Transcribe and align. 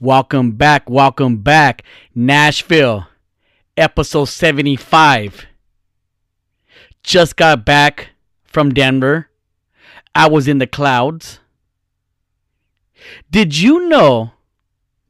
Welcome 0.00 0.52
back, 0.52 0.88
welcome 0.88 1.38
back. 1.38 1.82
Nashville, 2.14 3.08
episode 3.76 4.26
75. 4.26 5.46
Just 7.02 7.34
got 7.34 7.64
back 7.64 8.10
from 8.44 8.72
Denver. 8.72 9.28
I 10.14 10.28
was 10.28 10.46
in 10.46 10.58
the 10.58 10.68
clouds. 10.68 11.40
Did 13.28 13.58
you 13.58 13.88
know, 13.88 14.34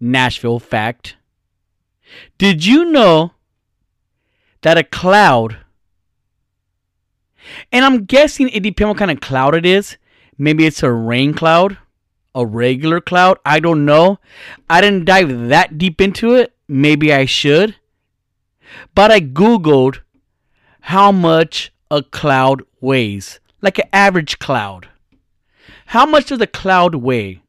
Nashville 0.01 0.59
fact, 0.59 1.17
did 2.39 2.65
you 2.65 2.87
know 2.87 3.33
that 4.63 4.79
a 4.79 4.85
cloud, 4.85 5.59
and 7.71 7.85
I'm 7.85 8.07
guessing 8.07 8.49
it 8.49 8.63
depends 8.63 8.89
what 8.89 8.97
kind 8.97 9.11
of 9.11 9.21
cloud 9.21 9.55
it 9.55 9.67
is. 9.67 9.99
Maybe 10.39 10.65
it's 10.65 10.83
a 10.83 10.91
rain 10.91 11.35
cloud, 11.35 11.77
a 12.35 12.47
regular 12.47 13.01
cloud. 13.01 13.39
I 13.45 13.61
don't 13.61 13.85
know. 13.85 14.19
I 14.69 14.81
didn't 14.81 15.05
dive 15.05 15.49
that 15.49 15.79
deep 15.79 16.01
into 16.01 16.35
it. 16.35 16.55
Maybe 16.69 17.13
I 17.13 17.25
should. 17.25 17.77
But 18.95 19.11
I 19.11 19.21
Googled 19.21 20.01
how 20.81 21.13
much 21.13 21.73
a 21.91 22.03
cloud 22.03 22.63
weighs, 22.81 23.41
like 23.61 23.79
an 23.79 23.89
average 23.93 24.39
cloud. 24.39 24.89
How 25.87 26.05
much 26.05 26.27
does 26.27 26.41
a 26.41 26.47
cloud 26.47 26.95
weigh? 26.95 27.43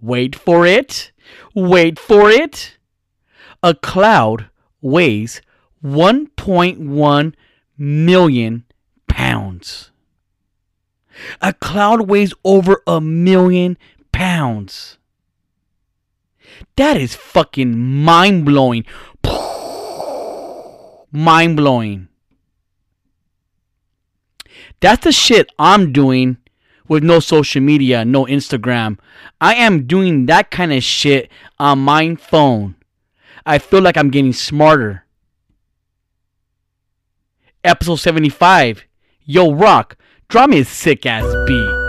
Wait 0.00 0.34
for 0.34 0.66
it. 0.66 1.12
Wait 1.54 1.98
for 1.98 2.30
it. 2.30 2.78
A 3.62 3.74
cloud 3.74 4.48
weighs 4.80 5.42
1.1 5.84 7.34
million 7.76 8.64
pounds. 9.08 9.90
A 11.40 11.52
cloud 11.52 12.08
weighs 12.08 12.34
over 12.44 12.82
a 12.86 13.00
million 13.00 13.78
pounds. 14.12 14.98
That 16.76 16.96
is 16.96 17.14
fucking 17.14 17.78
mind 17.78 18.44
blowing. 18.44 18.84
Mind 21.12 21.56
blowing. 21.56 22.08
That's 24.80 25.04
the 25.04 25.12
shit 25.12 25.50
I'm 25.58 25.92
doing 25.92 26.36
with 26.88 27.02
no 27.02 27.20
social 27.20 27.62
media, 27.62 28.04
no 28.04 28.26
Instagram. 28.26 28.98
I 29.40 29.54
am 29.54 29.86
doing 29.86 30.26
that 30.26 30.50
kind 30.50 30.72
of 30.72 30.82
shit 30.82 31.30
on 31.58 31.78
my 31.80 32.14
phone. 32.14 32.76
I 33.44 33.58
feel 33.58 33.80
like 33.80 33.96
I'm 33.96 34.10
getting 34.10 34.32
smarter. 34.32 35.04
Episode 37.64 37.96
75. 37.96 38.84
Yo, 39.24 39.52
Rock, 39.52 39.96
me 40.50 40.58
a 40.60 40.64
sick 40.64 41.06
ass 41.06 41.24
beat. 41.46 41.85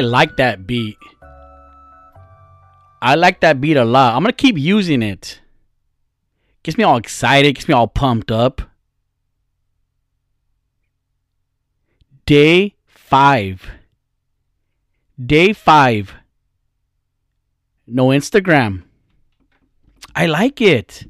I 0.00 0.02
like 0.02 0.38
that 0.38 0.66
beat. 0.66 0.96
I 3.02 3.16
like 3.16 3.40
that 3.40 3.60
beat 3.60 3.76
a 3.76 3.84
lot. 3.84 4.16
I'm 4.16 4.22
gonna 4.22 4.32
keep 4.32 4.56
using 4.56 5.02
it. 5.02 5.42
Gets 6.62 6.78
me 6.78 6.84
all 6.84 6.96
excited, 6.96 7.54
gets 7.54 7.68
me 7.68 7.74
all 7.74 7.86
pumped 7.86 8.30
up. 8.30 8.62
Day 12.24 12.76
five. 12.86 13.70
Day 15.22 15.52
five. 15.52 16.14
No 17.86 18.06
Instagram. 18.06 18.84
I 20.16 20.24
like 20.24 20.62
it. 20.62 21.04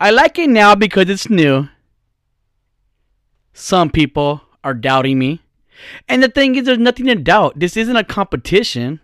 I 0.00 0.10
like 0.10 0.36
it 0.40 0.50
now 0.50 0.74
because 0.74 1.08
it's 1.08 1.30
new. 1.30 1.68
Some 3.52 3.88
people 3.88 4.40
are 4.64 4.74
doubting 4.74 5.20
me. 5.20 5.42
And 6.08 6.22
the 6.22 6.28
thing 6.28 6.54
is, 6.54 6.64
there's 6.64 6.78
nothing 6.78 7.06
to 7.06 7.14
doubt. 7.14 7.58
This 7.58 7.76
isn't 7.76 7.96
a 7.96 8.04
competition. 8.04 9.00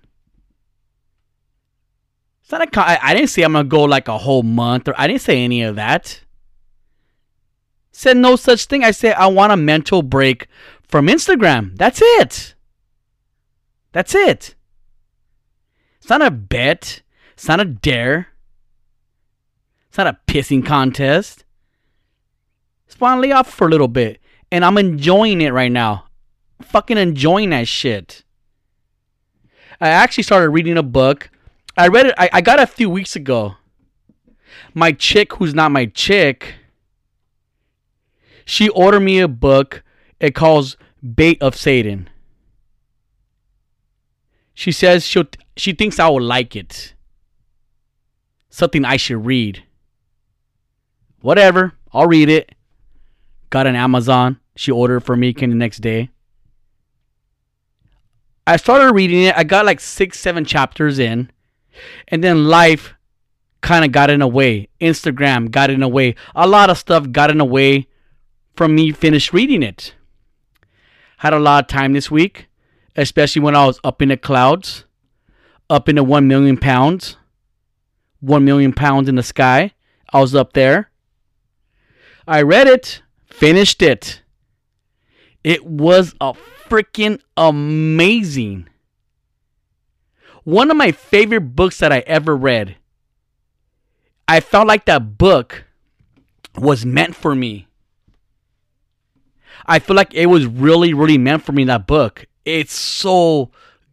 It's 2.42 2.52
not 2.52 2.76
a. 2.76 2.80
I, 2.80 2.98
I 3.02 3.14
didn't 3.14 3.28
say 3.28 3.42
I'm 3.42 3.52
gonna 3.52 3.68
go 3.68 3.84
like 3.84 4.08
a 4.08 4.18
whole 4.18 4.42
month, 4.42 4.88
or 4.88 4.94
I 4.96 5.06
didn't 5.06 5.22
say 5.22 5.42
any 5.44 5.62
of 5.62 5.76
that. 5.76 6.20
Said 7.92 8.16
no 8.16 8.36
such 8.36 8.66
thing. 8.66 8.84
I 8.84 8.92
said 8.92 9.14
I 9.14 9.26
want 9.26 9.52
a 9.52 9.56
mental 9.56 10.02
break 10.02 10.46
from 10.86 11.08
Instagram. 11.08 11.76
That's 11.76 12.00
it. 12.02 12.54
That's 13.92 14.14
it. 14.14 14.54
It's 15.98 16.08
not 16.08 16.22
a 16.22 16.30
bet. 16.30 17.02
It's 17.34 17.48
not 17.48 17.60
a 17.60 17.64
dare. 17.64 18.28
It's 19.88 19.98
not 19.98 20.06
a 20.06 20.18
pissing 20.26 20.64
contest. 20.64 21.44
It's 22.86 22.94
finally 22.94 23.32
off 23.32 23.52
for 23.52 23.66
a 23.66 23.70
little 23.70 23.88
bit. 23.88 24.20
And 24.50 24.64
I'm 24.64 24.78
enjoying 24.78 25.40
it 25.40 25.52
right 25.52 25.70
now 25.70 26.07
fucking 26.62 26.98
enjoying 26.98 27.50
that 27.50 27.68
shit. 27.68 28.24
I 29.80 29.88
actually 29.88 30.24
started 30.24 30.50
reading 30.50 30.76
a 30.76 30.82
book. 30.82 31.30
I 31.76 31.88
read 31.88 32.06
it. 32.06 32.14
I, 32.18 32.30
I 32.32 32.40
got 32.40 32.60
a 32.60 32.66
few 32.66 32.90
weeks 32.90 33.14
ago. 33.14 33.54
My 34.74 34.92
chick, 34.92 35.34
who's 35.34 35.54
not 35.54 35.70
my 35.70 35.86
chick, 35.86 36.54
she 38.44 38.68
ordered 38.70 39.00
me 39.00 39.20
a 39.20 39.28
book. 39.28 39.82
It 40.18 40.34
calls 40.34 40.76
Bait 41.14 41.40
of 41.40 41.54
Satan. 41.54 42.08
She 44.54 44.72
says 44.72 45.06
she 45.06 45.22
she 45.56 45.72
thinks 45.72 46.00
I 46.00 46.08
will 46.08 46.22
like 46.22 46.56
it. 46.56 46.94
Something 48.50 48.84
I 48.84 48.96
should 48.96 49.24
read. 49.24 49.62
Whatever, 51.20 51.74
I'll 51.92 52.08
read 52.08 52.28
it. 52.28 52.54
Got 53.50 53.68
an 53.68 53.76
Amazon. 53.76 54.40
She 54.56 54.72
ordered 54.72 55.00
for 55.00 55.16
me. 55.16 55.32
Came 55.32 55.50
the 55.50 55.56
next 55.56 55.78
day. 55.78 56.10
I 58.48 58.56
started 58.56 58.94
reading 58.94 59.24
it. 59.24 59.36
I 59.36 59.44
got 59.44 59.66
like 59.66 59.78
six, 59.78 60.18
seven 60.18 60.46
chapters 60.46 60.98
in, 60.98 61.30
and 62.08 62.24
then 62.24 62.46
life 62.46 62.94
kind 63.60 63.84
of 63.84 63.92
got 63.92 64.08
in 64.08 64.20
the 64.20 64.26
way. 64.26 64.68
Instagram 64.80 65.50
got 65.50 65.68
in 65.68 65.80
the 65.80 65.88
way. 65.88 66.14
A 66.34 66.46
lot 66.46 66.70
of 66.70 66.78
stuff 66.78 67.12
got 67.12 67.30
in 67.30 67.36
the 67.36 67.44
way 67.44 67.88
from 68.56 68.74
me 68.74 68.90
finish 68.90 69.34
reading 69.34 69.62
it. 69.62 69.94
Had 71.18 71.34
a 71.34 71.38
lot 71.38 71.64
of 71.64 71.68
time 71.68 71.92
this 71.92 72.10
week, 72.10 72.48
especially 72.96 73.42
when 73.42 73.54
I 73.54 73.66
was 73.66 73.80
up 73.84 74.00
in 74.00 74.08
the 74.08 74.16
clouds, 74.16 74.86
up 75.68 75.86
in 75.86 75.96
the 75.96 76.02
one 76.02 76.26
million 76.26 76.56
pounds, 76.56 77.18
one 78.20 78.46
million 78.46 78.72
pounds 78.72 79.10
in 79.10 79.16
the 79.16 79.22
sky. 79.22 79.74
I 80.10 80.20
was 80.20 80.34
up 80.34 80.54
there. 80.54 80.90
I 82.26 82.40
read 82.40 82.66
it, 82.66 83.02
finished 83.26 83.82
it. 83.82 84.22
It 85.44 85.66
was 85.66 86.14
a 86.18 86.32
freaking 86.68 87.20
amazing. 87.36 88.68
One 90.44 90.70
of 90.70 90.76
my 90.76 90.92
favorite 90.92 91.54
books 91.56 91.78
that 91.78 91.92
I 91.92 92.00
ever 92.00 92.36
read. 92.36 92.76
I 94.26 94.40
felt 94.40 94.66
like 94.68 94.84
that 94.86 95.18
book 95.18 95.64
was 96.54 96.84
meant 96.84 97.14
for 97.14 97.34
me. 97.34 97.68
I 99.66 99.78
feel 99.78 99.96
like 99.96 100.14
it 100.14 100.26
was 100.26 100.46
really, 100.46 100.94
really 100.94 101.18
meant 101.18 101.44
for 101.44 101.52
me, 101.52 101.64
that 101.64 101.86
book. 101.86 102.26
It's 102.44 102.74
so 102.74 103.50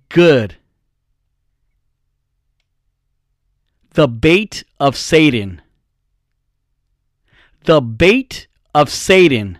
good. 0.10 0.56
The 3.94 4.07
Bait 4.07 4.63
of 4.80 4.95
Satan. 4.95 5.62
The 7.66 7.81
Bait 7.81 8.48
of 8.74 8.89
Satan 8.89 9.60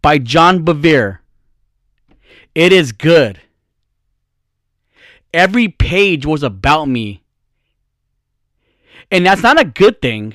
by 0.00 0.18
John 0.18 0.64
Bevere. 0.64 1.18
It 2.56 2.72
is 2.72 2.92
good. 2.92 3.42
Every 5.34 5.68
page 5.68 6.24
was 6.24 6.42
about 6.42 6.86
me. 6.86 7.22
And 9.10 9.26
that's 9.26 9.42
not 9.42 9.60
a 9.60 9.64
good 9.64 10.00
thing. 10.00 10.34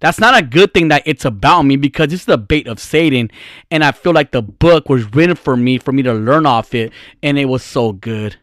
That's 0.00 0.18
not 0.18 0.34
a 0.34 0.42
good 0.42 0.72
thing 0.72 0.88
that 0.88 1.02
it's 1.04 1.26
about 1.26 1.64
me 1.64 1.76
because 1.76 2.10
it's 2.10 2.24
the 2.24 2.38
bait 2.38 2.66
of 2.66 2.80
Satan. 2.80 3.30
And 3.70 3.84
I 3.84 3.92
feel 3.92 4.14
like 4.14 4.30
the 4.30 4.40
book 4.40 4.88
was 4.88 5.12
written 5.14 5.36
for 5.36 5.58
me, 5.58 5.76
for 5.76 5.92
me 5.92 6.02
to 6.04 6.14
learn 6.14 6.46
off 6.46 6.74
it. 6.74 6.94
And 7.22 7.38
it 7.38 7.44
was 7.44 7.62
so 7.62 7.92
good. 7.92 8.36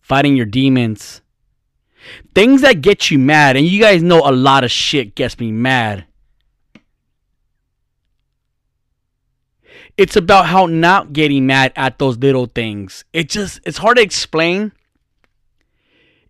Fighting 0.00 0.36
your 0.36 0.46
demons. 0.46 1.22
Things 2.36 2.60
that 2.60 2.82
get 2.82 3.10
you 3.10 3.18
mad. 3.18 3.56
And 3.56 3.66
you 3.66 3.80
guys 3.80 4.00
know 4.00 4.20
a 4.24 4.30
lot 4.30 4.62
of 4.62 4.70
shit 4.70 5.16
gets 5.16 5.40
me 5.40 5.50
mad. 5.50 6.06
It's 9.96 10.14
about 10.14 10.46
how 10.46 10.66
not 10.66 11.14
getting 11.14 11.46
mad 11.46 11.72
at 11.74 11.98
those 11.98 12.18
little 12.18 12.46
things. 12.46 13.04
It 13.14 13.30
just, 13.30 13.60
it's 13.64 13.78
hard 13.78 13.96
to 13.96 14.02
explain. 14.02 14.72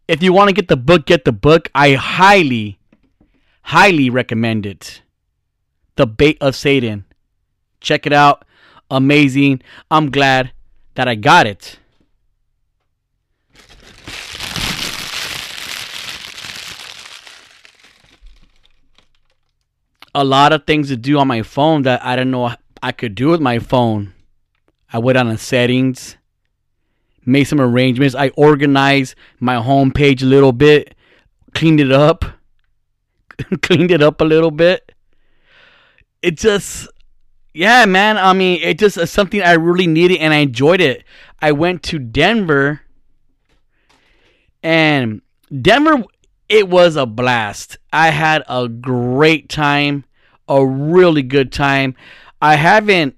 If 0.06 0.22
you 0.22 0.32
want 0.32 0.48
to 0.48 0.54
get 0.54 0.68
the 0.68 0.76
book, 0.76 1.06
get 1.06 1.24
the 1.24 1.32
book. 1.32 1.68
I 1.74 1.94
highly, 1.94 2.78
highly 3.62 4.08
recommend 4.08 4.66
it. 4.66 5.02
The 5.96 6.06
Bait 6.06 6.38
of 6.40 6.54
Satan. 6.54 7.06
Check 7.80 8.06
it 8.06 8.12
out. 8.12 8.44
Amazing. 8.88 9.62
I'm 9.90 10.10
glad 10.12 10.52
that 10.94 11.08
I 11.08 11.16
got 11.16 11.48
it. 11.48 11.80
A 20.14 20.24
lot 20.24 20.52
of 20.52 20.66
things 20.66 20.88
to 20.88 20.96
do 20.96 21.18
on 21.18 21.26
my 21.26 21.42
phone 21.42 21.82
that 21.82 22.02
I 22.04 22.14
didn't 22.14 22.30
know 22.30 22.54
I 22.86 22.92
could 22.92 23.16
do 23.16 23.30
with 23.30 23.40
my 23.40 23.58
phone. 23.58 24.14
I 24.92 25.00
went 25.00 25.18
on 25.18 25.28
the 25.28 25.38
settings, 25.38 26.16
made 27.24 27.42
some 27.42 27.60
arrangements. 27.60 28.14
I 28.14 28.28
organized 28.36 29.16
my 29.40 29.56
home 29.56 29.90
page 29.90 30.22
a 30.22 30.26
little 30.26 30.52
bit, 30.52 30.94
cleaned 31.52 31.80
it 31.80 31.90
up, 31.90 32.24
cleaned 33.62 33.90
it 33.90 34.04
up 34.04 34.20
a 34.20 34.24
little 34.24 34.52
bit. 34.52 34.92
It 36.22 36.36
just, 36.36 36.86
yeah, 37.52 37.86
man. 37.86 38.18
I 38.18 38.32
mean, 38.34 38.60
it 38.62 38.78
just 38.78 38.96
is 38.98 39.10
something 39.10 39.42
I 39.42 39.54
really 39.54 39.88
needed 39.88 40.18
and 40.18 40.32
I 40.32 40.36
enjoyed 40.36 40.80
it. 40.80 41.02
I 41.42 41.50
went 41.50 41.82
to 41.84 41.98
Denver, 41.98 42.82
and 44.62 45.22
Denver, 45.60 46.04
it 46.48 46.68
was 46.68 46.94
a 46.94 47.04
blast. 47.04 47.78
I 47.92 48.10
had 48.10 48.44
a 48.48 48.68
great 48.68 49.48
time, 49.48 50.04
a 50.46 50.64
really 50.64 51.24
good 51.24 51.50
time. 51.50 51.96
I 52.40 52.56
haven't 52.56 53.16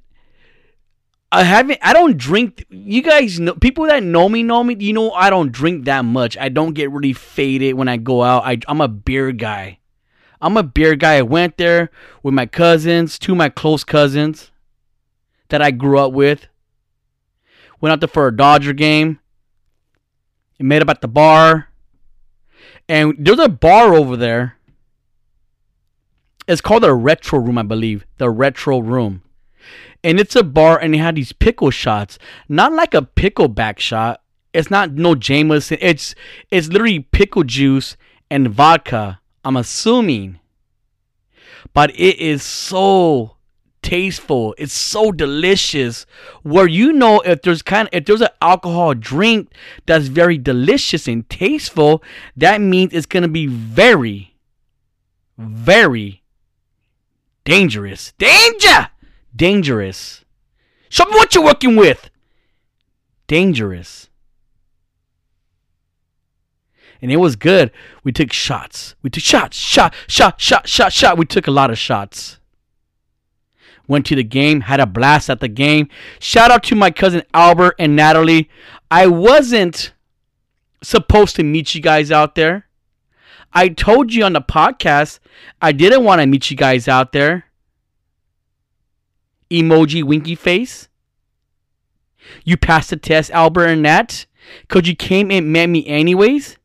I 1.31 1.43
haven't. 1.43 1.79
I 1.82 1.93
don't 1.93 2.17
drink. 2.17 2.65
You 2.70 3.03
guys 3.03 3.38
know 3.38 3.55
people 3.55 3.87
that 3.87 4.03
know 4.03 4.29
me 4.29 4.43
know 4.43 4.65
me. 4.65 4.76
You 4.79 4.94
know 4.94 5.12
I 5.12 5.29
don't 5.29 5.53
drink 5.53 5.85
that 5.85 6.05
much. 6.05 6.38
I 6.38 6.49
don't 6.49 6.73
get 6.73 6.91
really 6.91 7.12
faded 7.12 7.75
when 7.75 7.88
I 7.88 7.99
go 7.99 8.23
out. 8.23 8.44
I, 8.47 8.59
I'm 8.67 8.81
a 8.81 8.88
beer 8.88 9.32
guy. 9.32 9.79
I'm 10.41 10.56
a 10.56 10.62
beer 10.62 10.94
guy. 10.94 11.17
I 11.17 11.23
went 11.23 11.59
there 11.59 11.91
with 12.23 12.32
my 12.32 12.47
cousins, 12.47 13.19
two 13.19 13.32
of 13.32 13.38
my 13.38 13.50
close 13.50 13.85
cousins 13.85 14.50
that 15.49 15.61
I 15.61 15.71
grew 15.71 15.99
up 15.99 16.12
with. 16.12 16.47
Went 17.81 17.93
out 17.93 18.00
there 18.00 18.09
for 18.09 18.26
a 18.26 18.37
Dodger 18.37 18.73
game. 18.73 19.21
And 20.59 20.69
met 20.69 20.82
up 20.82 20.88
at 20.88 21.03
the 21.03 21.09
bar. 21.09 21.69
And 22.88 23.14
there's 23.19 23.38
a 23.38 23.49
bar 23.49 23.94
over 23.94 24.17
there. 24.17 24.57
It's 26.49 26.62
called 26.62 26.83
the 26.83 26.95
Retro 26.95 27.39
Room, 27.39 27.59
I 27.59 27.62
believe. 27.62 28.06
The 28.17 28.31
Retro 28.31 28.79
Room. 28.79 29.23
And 30.03 30.19
it's 30.19 30.35
a 30.35 30.43
bar 30.43 30.79
and 30.81 30.95
they 30.95 30.99
had 30.99 31.17
these 31.17 31.33
pickle 31.33 31.71
shots. 31.71 32.19
Not 32.49 32.73
like 32.73 32.95
a 32.95 33.03
pickleback 33.03 33.79
shot. 33.79 34.23
It's 34.55 34.71
not 34.71 34.93
no 34.93 35.15
jameson 35.15 35.77
it's 35.81 36.15
it's 36.50 36.69
literally 36.69 37.00
pickle 37.00 37.45
juice 37.45 37.99
and 38.31 38.49
vodka 38.49 39.21
i'm 39.45 39.59
assuming. 39.59 40.41
But 41.75 41.91
it 41.91 42.19
is 42.19 42.43
so 42.43 43.37
tasteful. 43.83 44.55
It's 44.56 44.73
so 44.73 45.12
delicious. 45.12 46.06
Where 46.43 46.67
you 46.67 46.95
know 46.95 47.21
if 47.21 47.43
there's 47.43 47.61
kind 47.61 47.89
of 47.89 47.95
if 47.95 48.06
there's 48.06 48.23
an 48.23 48.29
alcohol 48.41 48.95
drink 48.95 49.53
that's 49.85 50.06
very 50.06 50.39
delicious 50.39 51.06
and 51.06 51.29
tasteful 51.29 52.03
that 52.37 52.61
means 52.62 52.95
it's 52.95 53.06
gonna 53.06 53.29
be 53.29 53.47
very 53.47 54.35
very 55.37 56.23
dangerous 57.49 58.12
danger 58.19 58.89
Dangerous. 59.39 60.25
Show 60.89 61.05
me 61.05 61.12
what 61.12 61.35
you're 61.35 61.45
working 61.45 61.77
with. 61.77 62.11
Dangerous. 63.29 64.09
And 67.00 67.12
it 67.12 67.19
was 67.19 67.37
good. 67.37 67.71
We 68.03 68.11
took 68.11 68.33
shots. 68.33 68.97
We 69.03 69.11
took 69.11 69.23
shots. 69.23 69.56
Shot, 69.56 69.95
shot, 70.09 70.41
shot, 70.41 70.69
shot, 70.69 70.93
shot. 70.93 71.19
We 71.19 71.25
took 71.25 71.47
a 71.47 71.53
lot 71.53 71.71
of 71.71 71.79
shots. 71.79 72.39
Went 73.87 74.06
to 74.06 74.17
the 74.17 74.25
game, 74.25 74.62
had 74.62 74.81
a 74.81 74.87
blast 74.87 75.31
at 75.31 75.41
the 75.41 75.49
game. 75.49 75.89
Shout 76.19 76.50
out 76.50 76.65
to 76.65 76.75
my 76.75 76.91
cousin 76.91 77.23
Albert 77.33 77.77
and 77.79 77.95
Natalie. 77.95 78.50
I 78.91 79.06
wasn't 79.06 79.93
supposed 80.83 81.37
to 81.37 81.45
meet 81.45 81.75
you 81.75 81.81
guys 81.81 82.11
out 82.11 82.35
there. 82.35 82.67
I 83.53 83.69
told 83.69 84.12
you 84.12 84.25
on 84.25 84.35
the 84.35 84.41
podcast 84.41 85.19
I 85.61 85.73
didn't 85.73 86.05
want 86.05 86.21
to 86.21 86.27
meet 86.27 86.50
you 86.50 86.56
guys 86.56 86.89
out 86.89 87.12
there 87.12 87.49
emoji 89.50 90.03
winky 90.03 90.35
face. 90.35 90.89
You 92.45 92.56
passed 92.56 92.91
the 92.91 92.97
test, 92.97 93.31
Albert 93.31 93.67
and 93.67 93.83
Nat, 93.83 94.27
because 94.62 94.89
you 94.89 94.95
came 94.95 95.31
and 95.31 95.53
met 95.53 95.67
me 95.69 95.87
anyways. 95.87 96.56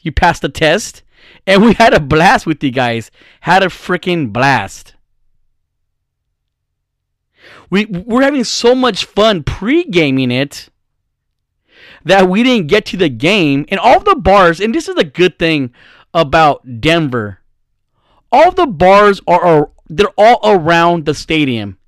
You 0.00 0.12
passed 0.12 0.42
the 0.42 0.48
test, 0.48 1.02
and 1.46 1.62
we 1.62 1.74
had 1.74 1.94
a 1.94 2.00
blast 2.00 2.46
with 2.46 2.62
you 2.62 2.70
guys. 2.70 3.10
Had 3.40 3.62
a 3.62 3.66
freaking 3.66 4.32
blast. 4.32 4.94
We 7.68 7.86
we're 7.86 8.22
having 8.22 8.44
so 8.44 8.74
much 8.74 9.04
fun 9.04 9.44
pre-gaming 9.44 10.30
it 10.30 10.68
that 12.04 12.28
we 12.28 12.42
didn't 12.42 12.66
get 12.66 12.86
to 12.86 12.96
the 12.96 13.08
game. 13.08 13.66
And 13.68 13.78
all 13.78 14.00
the 14.00 14.16
bars, 14.16 14.60
and 14.60 14.74
this 14.74 14.88
is 14.88 14.96
a 14.96 15.04
good 15.04 15.38
thing 15.38 15.72
about 16.14 16.80
Denver. 16.80 17.40
All 18.32 18.52
the 18.52 18.66
bars 18.66 19.20
are, 19.26 19.40
are 19.40 19.70
they're 19.88 20.08
all 20.16 20.38
around 20.44 21.04
the 21.04 21.14
stadium 21.14 21.78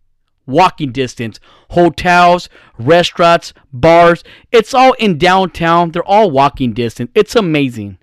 walking 0.47 0.93
distance. 0.93 1.41
Hotels, 1.71 2.49
restaurants, 2.79 3.55
bars, 3.73 4.25
it's 4.51 4.75
all 4.75 4.93
in 4.95 5.19
downtown. 5.19 5.91
They're 5.91 6.05
all 6.05 6.31
walking 6.31 6.73
distance. 6.73 7.11
It's 7.15 7.37
amazing. 7.37 7.99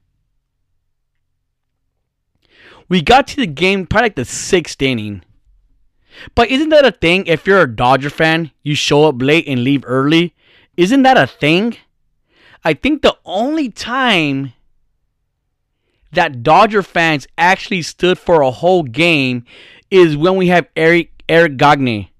We 2.88 3.02
got 3.02 3.28
to 3.28 3.36
the 3.36 3.46
game 3.46 3.86
probably 3.86 4.06
like 4.06 4.16
the 4.16 4.26
sixth 4.26 4.82
inning. 4.82 5.24
But 6.34 6.50
isn't 6.50 6.70
that 6.70 6.86
a 6.86 6.92
thing? 6.92 7.28
If 7.28 7.46
you're 7.46 7.62
a 7.62 7.76
Dodger 7.76 8.10
fan, 8.10 8.52
you 8.64 8.74
show 8.74 9.06
up 9.06 9.22
late 9.22 9.48
and 9.48 9.64
leave 9.64 9.84
early. 9.86 10.36
Isn't 10.76 11.04
that 11.04 11.18
a 11.18 11.28
thing? 11.28 11.78
I 12.64 12.74
think 12.74 13.02
the 13.02 13.18
only 13.24 13.70
time 13.70 14.54
that 16.12 16.44
Dodger 16.44 16.82
fans 16.84 17.28
actually 17.38 17.82
stood 17.82 18.18
for 18.18 18.42
a 18.42 18.52
whole 18.52 18.84
game 18.84 19.46
is 19.92 20.18
when 20.18 20.36
we 20.36 20.48
have 20.48 20.68
Eric 20.76 21.12
Eric 21.28 21.58
Gagne 21.58 22.12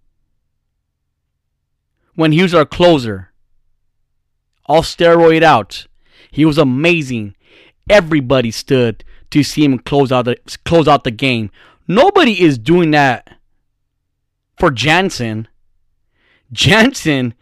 when 2.16 2.32
he 2.34 2.44
was 2.44 2.54
our 2.54 2.66
closer. 2.66 3.32
All 4.66 4.82
steroid 4.82 5.42
out. 5.42 5.88
He 6.32 6.46
was 6.46 6.58
amazing. 6.58 7.36
Everybody 7.90 8.52
stood 8.52 9.04
to 9.32 9.42
see 9.42 9.64
him 9.64 9.80
close 9.80 10.12
out 10.12 10.26
the 10.26 10.38
close 10.66 10.88
out 10.88 11.06
the 11.06 11.12
game. 11.12 11.50
Nobody 11.88 12.42
is 12.42 12.58
doing 12.58 12.92
that 12.92 13.38
for 14.58 14.70
Jansen. 14.70 15.48
Jansen 16.52 17.34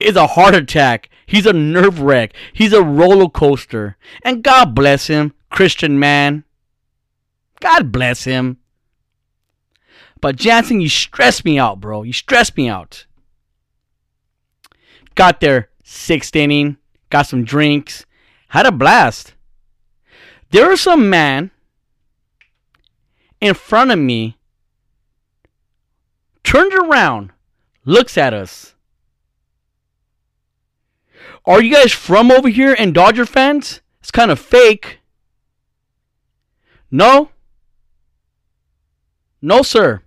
is 0.00 0.16
a 0.16 0.28
heart 0.28 0.54
attack. 0.54 1.10
He's 1.26 1.46
a 1.46 1.52
nerve 1.52 2.00
wreck. 2.00 2.32
He's 2.52 2.72
a 2.72 2.82
roller 2.82 3.28
coaster. 3.28 3.96
And 4.22 4.42
God 4.42 4.74
bless 4.74 5.06
him, 5.06 5.32
Christian 5.50 5.98
man. 5.98 6.44
God 7.60 7.92
bless 7.92 8.24
him. 8.24 8.58
But 10.20 10.36
Jansen, 10.36 10.80
you 10.80 10.88
stress 10.88 11.44
me 11.44 11.58
out, 11.58 11.80
bro. 11.80 12.02
You 12.02 12.12
stress 12.12 12.54
me 12.56 12.68
out. 12.68 13.06
Got 15.14 15.40
there 15.40 15.68
sixth 15.82 16.34
inning, 16.34 16.76
got 17.10 17.22
some 17.22 17.44
drinks, 17.44 18.04
had 18.48 18.66
a 18.66 18.72
blast. 18.72 19.34
There 20.50 20.68
was 20.68 20.80
some 20.80 21.10
man 21.10 21.50
in 23.40 23.54
front 23.54 23.90
of 23.90 23.98
me, 23.98 24.38
turns 26.42 26.74
around, 26.74 27.32
looks 27.84 28.16
at 28.16 28.32
us. 28.32 28.73
Are 31.46 31.62
you 31.62 31.74
guys 31.74 31.92
from 31.92 32.30
over 32.30 32.48
here 32.48 32.74
and 32.78 32.94
Dodger 32.94 33.26
fans? 33.26 33.80
It's 34.00 34.10
kind 34.10 34.30
of 34.30 34.38
fake. 34.38 35.00
No? 36.90 37.30
No, 39.42 39.62
sir. 39.62 40.02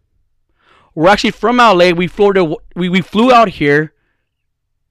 We're 0.95 1.09
actually 1.09 1.31
from 1.31 1.57
LA. 1.57 1.91
We 1.91 2.07
flew, 2.07 2.57
we, 2.75 2.89
we 2.89 3.01
flew 3.01 3.31
out 3.31 3.49
here 3.49 3.93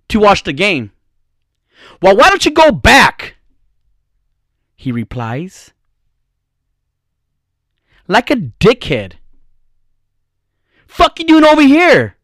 to 0.09 0.21
watch 0.21 0.45
the 0.45 0.53
game. 0.53 0.93
Well, 2.03 2.17
why 2.17 2.29
don't 2.29 2.45
you 2.45 2.53
go 2.53 2.71
back? 2.71 3.37
He 4.77 4.93
replies. 4.93 5.73
like 8.09 8.31
a 8.31 8.37
dickhead. 8.37 9.15
Fuck 10.87 11.19
you 11.19 11.27
doing 11.27 11.45
over 11.45 11.63
here? 11.63 12.17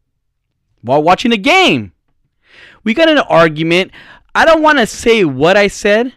While 0.81 1.03
watching 1.03 1.31
the 1.31 1.37
game. 1.37 1.92
We 2.83 2.93
got 2.93 3.09
an 3.09 3.19
argument. 3.19 3.91
I 4.35 4.45
don't 4.45 4.61
want 4.61 4.79
to 4.79 4.87
say 4.87 5.23
what 5.23 5.57
I 5.57 5.67
said 5.67 6.13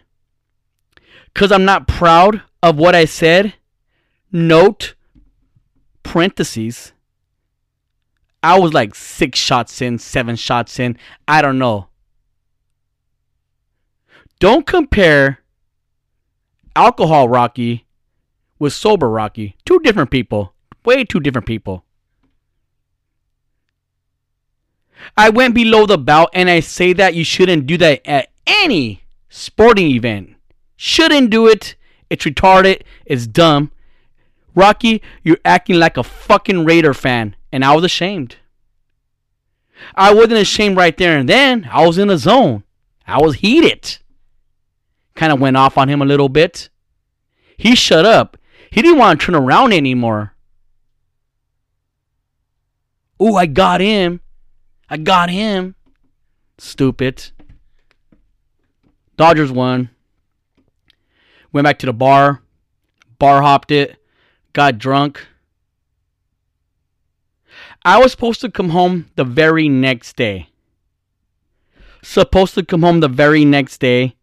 because 1.33 1.51
I'm 1.51 1.65
not 1.65 1.87
proud 1.87 2.41
of 2.63 2.77
what 2.77 2.95
I 2.95 3.05
said. 3.05 3.53
Note, 4.31 4.95
parentheses. 6.03 6.93
I 8.43 8.59
was 8.59 8.73
like 8.73 8.95
six 8.95 9.39
shots 9.39 9.81
in, 9.81 9.97
seven 9.99 10.35
shots 10.35 10.79
in. 10.79 10.97
I 11.27 11.41
don't 11.41 11.59
know. 11.59 11.87
Don't 14.39 14.65
compare 14.65 15.39
alcohol 16.75 17.27
Rocky 17.27 17.87
with 18.59 18.73
sober 18.73 19.09
Rocky. 19.09 19.55
Two 19.65 19.79
different 19.79 20.11
people. 20.11 20.53
Way 20.85 21.03
two 21.03 21.19
different 21.19 21.47
people. 21.47 21.83
I 25.15 25.29
went 25.29 25.55
below 25.55 25.85
the 25.85 25.97
belt 25.97 26.29
and 26.33 26.49
I 26.49 26.59
say 26.59 26.93
that 26.93 27.15
you 27.15 27.23
shouldn't 27.23 27.67
do 27.67 27.77
that 27.77 28.07
at 28.07 28.29
any 28.45 29.03
sporting 29.29 29.91
event. 29.91 30.35
Shouldn't 30.75 31.29
do 31.29 31.47
it. 31.47 31.75
It's 32.09 32.25
retarded. 32.25 32.81
It's 33.05 33.27
dumb. 33.27 33.71
Rocky, 34.55 35.01
you're 35.23 35.39
acting 35.45 35.77
like 35.77 35.97
a 35.97 36.03
fucking 36.03 36.65
Raider 36.65 36.93
fan. 36.93 37.35
And 37.51 37.63
I 37.63 37.75
was 37.75 37.83
ashamed. 37.83 38.37
I 39.95 40.13
wasn't 40.13 40.33
ashamed 40.33 40.77
right 40.77 40.97
there 40.97 41.17
and 41.17 41.29
then. 41.29 41.69
I 41.71 41.85
was 41.85 41.97
in 41.97 42.07
the 42.07 42.17
zone. 42.17 42.63
I 43.05 43.21
was 43.21 43.35
heated. 43.35 43.99
Kind 45.15 45.31
of 45.31 45.39
went 45.39 45.57
off 45.57 45.77
on 45.77 45.89
him 45.89 46.01
a 46.01 46.05
little 46.05 46.29
bit. 46.29 46.69
He 47.57 47.75
shut 47.75 48.05
up. 48.05 48.37
He 48.71 48.81
didn't 48.81 48.99
want 48.99 49.19
to 49.19 49.25
turn 49.25 49.35
around 49.35 49.73
anymore. 49.73 50.35
Ooh, 53.21 53.35
I 53.35 53.45
got 53.47 53.81
him. 53.81 54.21
I 54.89 54.97
got 54.97 55.29
him. 55.29 55.75
Stupid. 56.57 57.31
Dodgers 59.17 59.51
won. 59.51 59.89
Went 61.51 61.65
back 61.65 61.79
to 61.79 61.85
the 61.85 61.93
bar. 61.93 62.41
Bar 63.19 63.41
hopped 63.41 63.71
it. 63.71 63.97
Got 64.53 64.77
drunk. 64.77 65.27
I 67.83 67.99
was 67.99 68.11
supposed 68.11 68.41
to 68.41 68.51
come 68.51 68.69
home 68.69 69.09
the 69.15 69.23
very 69.23 69.69
next 69.69 70.15
day. 70.15 70.49
Supposed 72.01 72.53
to 72.55 72.63
come 72.63 72.81
home 72.81 72.99
the 72.99 73.07
very 73.07 73.43
next 73.43 73.79
day. 73.79 74.15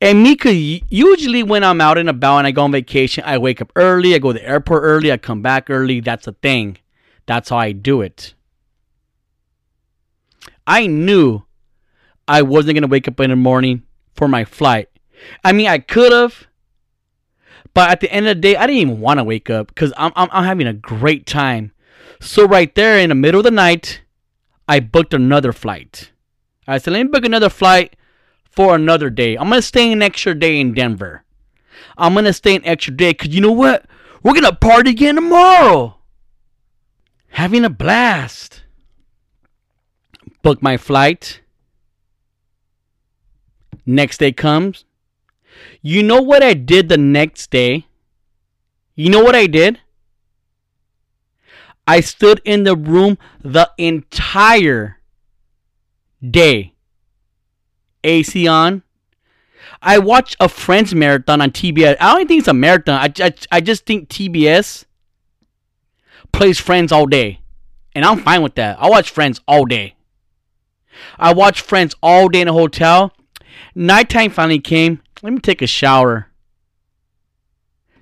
And 0.00 0.22
me, 0.22 0.36
cause 0.36 0.54
usually 0.54 1.42
when 1.42 1.64
I'm 1.64 1.80
out 1.80 1.96
and 1.96 2.08
about 2.08 2.38
and 2.38 2.46
I 2.46 2.50
go 2.50 2.64
on 2.64 2.72
vacation, 2.72 3.24
I 3.26 3.38
wake 3.38 3.62
up 3.62 3.72
early, 3.76 4.14
I 4.14 4.18
go 4.18 4.32
to 4.32 4.38
the 4.38 4.46
airport 4.46 4.82
early, 4.82 5.10
I 5.10 5.16
come 5.16 5.40
back 5.40 5.70
early. 5.70 6.00
That's 6.00 6.26
a 6.26 6.32
thing. 6.32 6.76
That's 7.24 7.48
how 7.48 7.56
I 7.56 7.72
do 7.72 8.02
it. 8.02 8.34
I 10.66 10.86
knew 10.86 11.42
I 12.26 12.42
wasn't 12.42 12.76
gonna 12.76 12.86
wake 12.86 13.08
up 13.08 13.20
in 13.20 13.30
the 13.30 13.36
morning 13.36 13.82
for 14.14 14.28
my 14.28 14.44
flight. 14.44 14.88
I 15.44 15.52
mean, 15.52 15.68
I 15.68 15.78
could 15.78 16.12
have, 16.12 16.46
but 17.74 17.90
at 17.90 18.00
the 18.00 18.10
end 18.10 18.26
of 18.26 18.36
the 18.36 18.40
day, 18.40 18.56
I 18.56 18.66
didn't 18.66 18.82
even 18.82 19.00
want 19.00 19.18
to 19.18 19.24
wake 19.24 19.50
up 19.50 19.68
because 19.68 19.92
I'm, 19.96 20.12
I'm 20.16 20.28
I'm 20.32 20.44
having 20.44 20.66
a 20.66 20.72
great 20.72 21.26
time. 21.26 21.72
So 22.20 22.46
right 22.46 22.74
there 22.74 22.98
in 22.98 23.10
the 23.10 23.14
middle 23.14 23.40
of 23.40 23.44
the 23.44 23.50
night, 23.50 24.02
I 24.68 24.80
booked 24.80 25.14
another 25.14 25.52
flight. 25.52 26.12
I 26.66 26.78
said, 26.78 26.92
let 26.94 27.04
me 27.04 27.10
book 27.10 27.24
another 27.24 27.50
flight 27.50 27.94
for 28.50 28.74
another 28.74 29.10
day. 29.10 29.36
I'm 29.36 29.48
gonna 29.48 29.62
stay 29.62 29.92
an 29.92 30.02
extra 30.02 30.34
day 30.34 30.58
in 30.58 30.74
Denver. 30.74 31.24
I'm 31.96 32.14
gonna 32.14 32.32
stay 32.32 32.56
an 32.56 32.64
extra 32.64 32.94
day 32.94 33.12
because 33.12 33.34
you 33.34 33.40
know 33.40 33.52
what? 33.52 33.86
We're 34.22 34.34
gonna 34.34 34.54
party 34.54 34.90
again 34.90 35.14
tomorrow. 35.14 35.98
Having 37.28 37.64
a 37.64 37.70
blast. 37.70 38.62
Book 40.46 40.62
my 40.62 40.76
flight. 40.76 41.40
Next 43.84 44.18
day 44.18 44.30
comes. 44.30 44.84
You 45.82 46.04
know 46.04 46.22
what 46.22 46.40
I 46.40 46.54
did 46.54 46.88
the 46.88 46.96
next 46.96 47.50
day? 47.50 47.88
You 48.94 49.10
know 49.10 49.24
what 49.24 49.34
I 49.34 49.48
did? 49.48 49.80
I 51.84 51.98
stood 51.98 52.40
in 52.44 52.62
the 52.62 52.76
room 52.76 53.18
the 53.42 53.68
entire 53.76 55.00
day. 56.22 56.74
AC 58.04 58.46
on. 58.46 58.84
I 59.82 59.98
watched 59.98 60.36
a 60.38 60.48
Friends 60.48 60.94
marathon 60.94 61.40
on 61.40 61.50
TBS. 61.50 61.96
I 61.98 62.14
don't 62.14 62.28
think 62.28 62.38
it's 62.38 62.46
a 62.46 62.54
marathon. 62.54 63.00
I, 63.00 63.12
I, 63.18 63.34
I 63.50 63.60
just 63.60 63.84
think 63.84 64.08
TBS 64.08 64.84
plays 66.30 66.60
Friends 66.60 66.92
all 66.92 67.06
day. 67.06 67.40
And 67.96 68.04
I'm 68.04 68.20
fine 68.20 68.42
with 68.42 68.54
that. 68.54 68.78
I 68.78 68.88
watch 68.88 69.10
Friends 69.10 69.40
all 69.48 69.64
day. 69.64 69.95
I 71.18 71.32
watched 71.32 71.60
Friends 71.60 71.94
all 72.02 72.28
day 72.28 72.40
in 72.40 72.48
a 72.48 72.52
hotel. 72.52 73.12
Nighttime 73.74 74.30
finally 74.30 74.58
came. 74.58 75.02
Let 75.22 75.32
me 75.32 75.40
take 75.40 75.62
a 75.62 75.66
shower. 75.66 76.28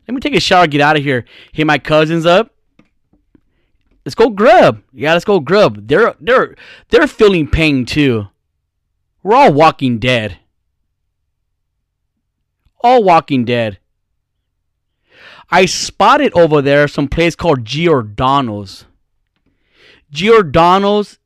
Let 0.06 0.14
me 0.14 0.20
take 0.20 0.34
a 0.34 0.40
shower, 0.40 0.66
get 0.66 0.80
out 0.80 0.96
of 0.96 1.02
here. 1.02 1.24
Hit 1.52 1.66
my 1.66 1.78
cousins 1.78 2.26
up. 2.26 2.54
Let's 4.04 4.14
go 4.14 4.28
grub. 4.28 4.82
Yeah, 4.92 5.14
let's 5.14 5.24
go 5.24 5.40
grub. 5.40 5.88
They're 5.88 6.14
they're 6.20 6.54
they're 6.90 7.06
feeling 7.06 7.48
pain 7.48 7.86
too. 7.86 8.28
We're 9.22 9.34
all 9.34 9.52
walking 9.52 9.98
dead. 9.98 10.38
All 12.80 13.02
walking 13.02 13.46
dead. 13.46 13.78
I 15.50 15.64
spotted 15.64 16.32
over 16.34 16.60
there 16.60 16.86
some 16.86 17.08
place 17.08 17.34
called 17.34 17.64
Giordano's. 17.64 18.84
Giordano's 20.10 21.18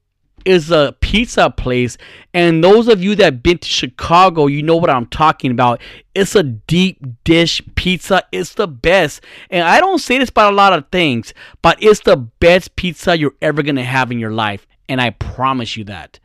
is 0.48 0.70
a 0.70 0.96
pizza 1.00 1.50
place. 1.50 1.98
And 2.32 2.64
those 2.64 2.88
of 2.88 3.02
you 3.02 3.14
that 3.16 3.42
been 3.42 3.58
to 3.58 3.68
Chicago, 3.68 4.46
you 4.46 4.62
know 4.62 4.76
what 4.76 4.88
I'm 4.88 5.04
talking 5.04 5.50
about. 5.50 5.82
It's 6.14 6.34
a 6.34 6.42
deep 6.42 7.04
dish 7.22 7.60
pizza. 7.74 8.22
It's 8.32 8.54
the 8.54 8.66
best. 8.66 9.22
And 9.50 9.68
I 9.68 9.78
don't 9.78 9.98
say 9.98 10.16
this 10.16 10.30
about 10.30 10.54
a 10.54 10.56
lot 10.56 10.72
of 10.72 10.88
things, 10.90 11.34
but 11.60 11.82
it's 11.82 12.00
the 12.00 12.16
best 12.16 12.76
pizza 12.76 13.18
you're 13.18 13.36
ever 13.42 13.62
going 13.62 13.76
to 13.76 13.84
have 13.84 14.10
in 14.10 14.18
your 14.18 14.32
life. 14.32 14.66
And 14.88 15.02
I 15.02 15.10
promise 15.10 15.76
you 15.76 15.84
that. 15.84 16.18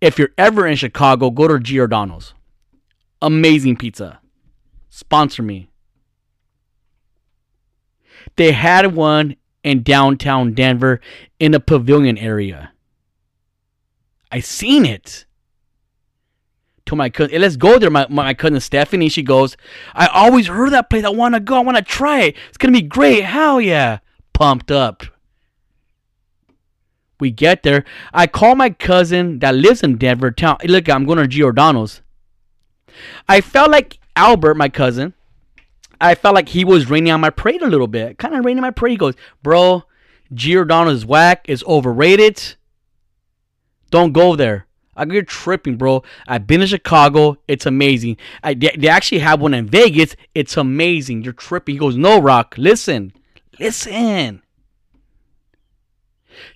If 0.00 0.18
you're 0.18 0.32
ever 0.38 0.66
in 0.66 0.76
Chicago, 0.76 1.30
go 1.30 1.46
to 1.46 1.60
Giordano's. 1.60 2.32
Amazing 3.20 3.76
pizza. 3.76 4.20
Sponsor 4.88 5.42
me. 5.42 5.68
They 8.36 8.52
had 8.52 8.94
one 8.94 9.36
in 9.62 9.82
downtown 9.82 10.54
Denver 10.54 11.02
in 11.38 11.52
the 11.52 11.60
pavilion 11.60 12.16
area. 12.16 12.72
I 14.34 14.40
seen 14.40 14.84
it. 14.84 15.26
To 16.86 16.96
my 16.96 17.08
cousin, 17.08 17.30
hey, 17.30 17.36
eh, 17.36 17.40
let's 17.40 17.56
go 17.56 17.78
there. 17.78 17.88
My, 17.88 18.04
my 18.10 18.34
cousin 18.34 18.58
Stephanie, 18.58 19.08
she 19.08 19.22
goes, 19.22 19.56
I 19.94 20.08
always 20.08 20.48
heard 20.48 20.72
that 20.72 20.90
place. 20.90 21.04
I 21.04 21.10
want 21.10 21.34
to 21.34 21.40
go. 21.40 21.56
I 21.56 21.60
want 21.60 21.76
to 21.76 21.84
try 21.84 22.22
it. 22.22 22.36
It's 22.48 22.58
going 22.58 22.74
to 22.74 22.80
be 22.80 22.86
great. 22.86 23.22
Hell 23.22 23.60
yeah. 23.60 24.00
Pumped 24.32 24.72
up. 24.72 25.04
We 27.20 27.30
get 27.30 27.62
there. 27.62 27.84
I 28.12 28.26
call 28.26 28.56
my 28.56 28.70
cousin 28.70 29.38
that 29.38 29.54
lives 29.54 29.84
in 29.84 29.98
Denver 29.98 30.32
town. 30.32 30.56
Hey, 30.60 30.66
look, 30.66 30.88
I'm 30.90 31.04
going 31.04 31.18
to 31.18 31.28
Giordano's. 31.28 32.02
I 33.28 33.40
felt 33.40 33.70
like 33.70 34.00
Albert, 34.16 34.56
my 34.56 34.68
cousin, 34.68 35.14
I 36.00 36.16
felt 36.16 36.34
like 36.34 36.48
he 36.48 36.64
was 36.64 36.90
raining 36.90 37.12
on 37.12 37.20
my 37.20 37.30
parade 37.30 37.62
a 37.62 37.68
little 37.68 37.86
bit. 37.86 38.18
Kind 38.18 38.34
of 38.34 38.44
raining 38.44 38.58
on 38.58 38.62
my 38.62 38.72
parade. 38.72 38.90
He 38.94 38.96
goes, 38.96 39.14
Bro, 39.44 39.84
Giordano's 40.32 41.06
whack. 41.06 41.48
is 41.48 41.62
overrated. 41.68 42.56
Don't 43.94 44.10
go 44.10 44.34
there. 44.34 44.66
I 44.96 45.04
you're 45.04 45.22
tripping, 45.22 45.76
bro. 45.76 46.02
I've 46.26 46.48
been 46.48 46.60
in 46.60 46.66
Chicago. 46.66 47.36
It's 47.46 47.64
amazing. 47.64 48.16
I, 48.42 48.54
they, 48.54 48.74
they 48.76 48.88
actually 48.88 49.20
have 49.20 49.40
one 49.40 49.54
in 49.54 49.68
Vegas. 49.68 50.16
It's 50.34 50.56
amazing. 50.56 51.22
You're 51.22 51.32
tripping. 51.32 51.76
He 51.76 51.78
goes, 51.78 51.96
no, 51.96 52.20
Rock. 52.20 52.56
Listen, 52.58 53.12
listen. 53.60 54.42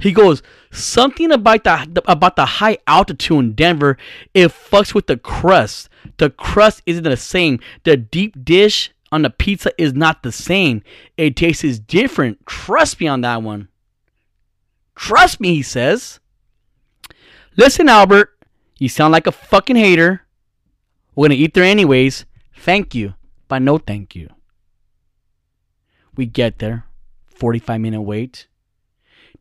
He 0.00 0.10
goes, 0.10 0.42
something 0.72 1.30
about 1.30 1.62
the 1.62 2.02
about 2.08 2.34
the 2.34 2.44
high 2.44 2.78
altitude 2.88 3.38
in 3.38 3.52
Denver. 3.52 3.98
It 4.34 4.48
fucks 4.48 4.92
with 4.92 5.06
the 5.06 5.16
crust. 5.16 5.88
The 6.16 6.30
crust 6.30 6.82
isn't 6.86 7.04
the 7.04 7.16
same. 7.16 7.60
The 7.84 7.96
deep 7.96 8.44
dish 8.44 8.90
on 9.12 9.22
the 9.22 9.30
pizza 9.30 9.70
is 9.80 9.92
not 9.92 10.24
the 10.24 10.32
same. 10.32 10.82
It 11.16 11.36
tastes 11.36 11.78
different. 11.78 12.44
Trust 12.46 12.98
me 12.98 13.06
on 13.06 13.20
that 13.20 13.44
one. 13.44 13.68
Trust 14.96 15.38
me, 15.38 15.54
he 15.54 15.62
says. 15.62 16.18
Listen, 17.58 17.88
Albert, 17.88 18.38
you 18.78 18.88
sound 18.88 19.10
like 19.10 19.26
a 19.26 19.32
fucking 19.32 19.74
hater. 19.74 20.22
We're 21.16 21.26
gonna 21.26 21.34
eat 21.34 21.54
there 21.54 21.64
anyways. 21.64 22.24
Thank 22.56 22.94
you, 22.94 23.14
but 23.48 23.62
no 23.62 23.78
thank 23.78 24.14
you. 24.14 24.28
We 26.16 26.26
get 26.26 26.60
there, 26.60 26.84
45 27.26 27.80
minute 27.80 28.02
wait. 28.02 28.46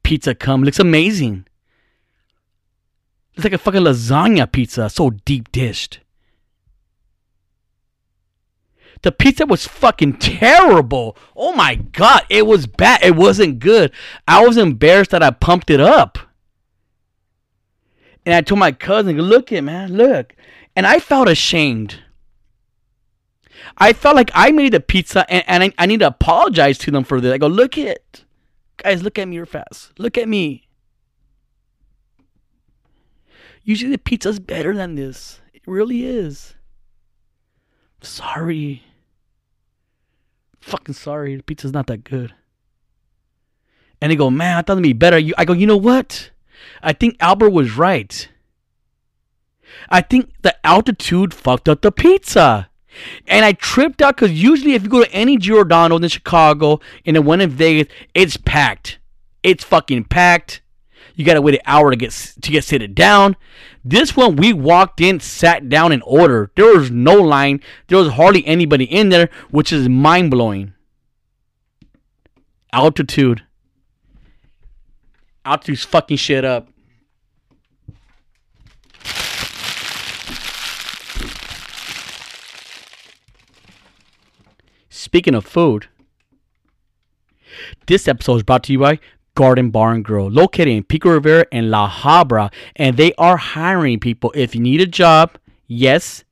Pizza 0.02 0.34
come, 0.34 0.64
looks 0.64 0.80
amazing. 0.80 1.46
It's 3.36 3.44
like 3.44 3.54
a 3.54 3.60
fucking 3.60 3.84
lasagna 3.84 4.52
pizza, 4.52 4.90
so 4.90 5.12
deep 5.12 5.52
dished. 5.52 6.00
The 9.04 9.12
pizza 9.12 9.46
was 9.46 9.68
fucking 9.68 10.18
terrible. 10.18 11.16
Oh 11.36 11.54
my 11.54 11.76
god, 11.76 12.24
it 12.30 12.48
was 12.48 12.66
bad. 12.66 13.04
It 13.04 13.16
wasn't 13.16 13.60
good. 13.60 13.92
I 14.28 14.44
was 14.44 14.58
embarrassed 14.58 15.12
that 15.12 15.22
I 15.22 15.30
pumped 15.30 15.70
it 15.70 15.80
up. 15.80 16.18
And 18.28 18.36
I 18.36 18.42
told 18.42 18.60
my 18.60 18.74
cousin, 18.74 19.18
look 19.18 19.54
it, 19.54 19.62
man, 19.62 19.94
look. 19.94 20.36
And 20.76 20.86
I 20.86 21.00
felt 21.00 21.30
ashamed. 21.30 22.02
I 23.78 23.94
felt 23.94 24.18
like 24.18 24.30
I 24.34 24.52
made 24.52 24.74
the 24.74 24.82
pizza 24.82 25.26
and, 25.32 25.46
and 25.48 25.64
I, 25.64 25.74
I 25.78 25.86
need 25.86 26.02
to 26.02 26.08
apologize 26.08 26.78
to 26.80 26.92
them 26.92 27.06
for 27.06 27.22
this. 27.22 27.32
I 27.32 27.38
go, 27.38 27.48
look 27.48 27.78
it. 27.78 28.26
Guys, 28.76 29.02
look 29.02 29.18
at 29.18 29.30
me 29.30 29.38
real 29.38 29.46
fast. 29.46 29.98
Look 29.98 30.18
at 30.18 30.28
me. 30.28 30.68
Usually 33.64 33.92
the 33.92 33.98
pizza's 33.98 34.40
better 34.40 34.76
than 34.76 34.96
this. 34.96 35.40
It 35.54 35.62
really 35.66 36.06
is. 36.06 36.56
Sorry. 38.02 38.84
Fucking 40.60 40.96
sorry. 40.96 41.38
The 41.38 41.44
pizza's 41.44 41.72
not 41.72 41.88
that 41.88 42.04
good. 42.04 42.34
And 44.02 44.12
they 44.12 44.18
go, 44.18 44.30
man, 44.30 44.58
I 44.58 44.64
thought 44.64 44.74
it'd 44.74 44.84
be 44.84 44.92
better. 44.92 45.18
You, 45.18 45.34
I 45.38 45.46
go, 45.46 45.54
you 45.54 45.66
know 45.66 45.78
what? 45.78 46.32
I 46.82 46.94
think 46.94 47.18
Albert 47.20 47.50
was 47.50 47.78
right. 47.78 48.30
I 49.90 50.02
think 50.02 50.32
the 50.42 50.56
altitude 50.66 51.34
fucked 51.34 51.70
up 51.70 51.82
the 51.82 51.92
pizza. 51.92 52.70
And 53.28 53.46
I 53.46 53.54
tripped 53.54 54.02
out 54.02 54.16
because 54.16 54.32
usually 54.32 54.74
if 54.74 54.84
you 54.84 54.90
go 54.90 55.04
to 55.04 55.12
any 55.12 55.38
Giordano's 55.38 56.02
in 56.02 56.10
Chicago 56.10 56.80
and 57.06 57.16
the 57.16 57.22
one 57.22 57.42
in 57.42 57.50
Vegas, 57.50 57.94
it's 58.14 58.38
packed. 58.38 59.00
It's 59.44 59.64
fucking 59.64 60.06
packed. 60.06 60.62
You 61.16 61.26
gotta 61.26 61.42
wait 61.42 61.56
an 61.56 61.62
hour 61.66 61.90
to 61.90 61.98
get 61.98 62.12
to 62.12 62.52
get 62.52 62.64
seated 62.64 62.94
down. 62.94 63.36
This 63.84 64.16
one 64.16 64.36
we 64.36 64.54
walked 64.54 65.02
in, 65.02 65.20
sat 65.20 65.68
down, 65.68 65.92
and 65.92 66.04
ordered. 66.06 66.52
There 66.56 66.78
was 66.78 66.92
no 66.92 67.16
line. 67.16 67.62
There 67.88 67.98
was 67.98 68.10
hardly 68.10 68.46
anybody 68.46 68.86
in 68.86 69.10
there, 69.10 69.30
which 69.50 69.74
is 69.74 69.90
mind 69.90 70.30
blowing. 70.30 70.74
Altitude. 72.72 73.44
Altitude's 75.48 75.86
fucking 75.86 76.18
shit 76.18 76.44
up. 76.44 76.68
Speaking 84.90 85.36
of 85.36 85.46
food, 85.46 85.88
this 87.86 88.10
episode 88.10 88.36
is 88.36 88.44
brought 88.44 88.64
to 88.66 88.74
you 88.74 88.80
by 88.80 89.00
Garden 89.36 89.70
Bar 89.70 89.94
and 89.94 90.04
Grill, 90.04 90.30
located 90.30 90.68
in 90.68 90.84
Pico 90.84 91.12
Rivera 91.12 91.46
and 91.50 91.72
La 91.72 91.90
Habra, 91.90 92.52
and 92.76 92.98
they 92.98 93.14
are 93.14 93.38
hiring 93.38 94.02
people. 94.02 94.34
If 94.36 94.54
you 94.54 94.60
need 94.60 94.82
a 94.82 94.86
job, 94.86 95.38
yes, 95.66 96.26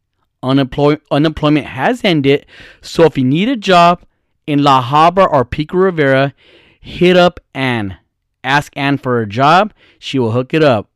unemploy- 0.44 1.00
unemployment 1.10 1.68
has 1.68 2.04
ended. 2.04 2.46
So 2.82 3.06
if 3.06 3.18
you 3.18 3.24
need 3.24 3.48
a 3.48 3.56
job 3.56 4.02
in 4.46 4.62
La 4.62 4.84
Habra 4.84 5.32
or 5.32 5.46
Pico 5.46 5.78
Rivera, 5.78 6.34
hit 6.82 7.16
up 7.16 7.40
Ann. 7.54 7.98
Ask 8.46 8.78
Ann 8.78 9.00
for 9.00 9.20
a 9.20 9.28
job. 9.28 9.74
She 9.98 10.20
will 10.20 10.32
hook 10.32 10.54
it 10.54 10.64
up. 10.64 10.90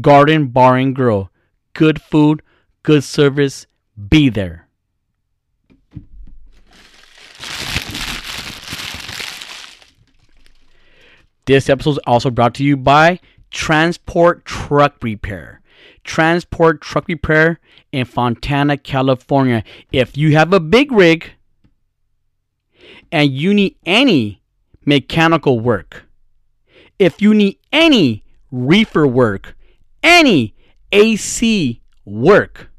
Garden 0.00 0.48
Bar 0.48 0.76
and 0.76 0.94
Grill. 0.94 1.30
Good 1.72 2.00
food, 2.00 2.42
good 2.82 3.02
service. 3.02 3.66
Be 4.08 4.28
there. 4.28 4.68
This 11.46 11.68
episode 11.68 11.90
is 11.92 11.98
also 12.06 12.30
brought 12.30 12.54
to 12.54 12.64
you 12.64 12.76
by 12.76 13.18
Transport 13.50 14.44
Truck 14.44 14.96
Repair. 15.02 15.60
Transport 16.04 16.80
Truck 16.80 17.08
Repair 17.08 17.60
in 17.92 18.04
Fontana, 18.04 18.76
California. 18.76 19.62
If 19.90 20.16
you 20.16 20.36
have 20.36 20.52
a 20.52 20.60
big 20.60 20.92
rig 20.92 21.32
and 23.10 23.30
you 23.30 23.54
need 23.54 23.76
any 23.86 24.42
mechanical 24.84 25.60
work, 25.60 26.04
if 26.98 27.20
you 27.20 27.34
need 27.34 27.58
any 27.72 28.24
reefer 28.50 29.06
work, 29.06 29.56
any 30.02 30.54
AC 30.92 31.80
work, 32.04 32.70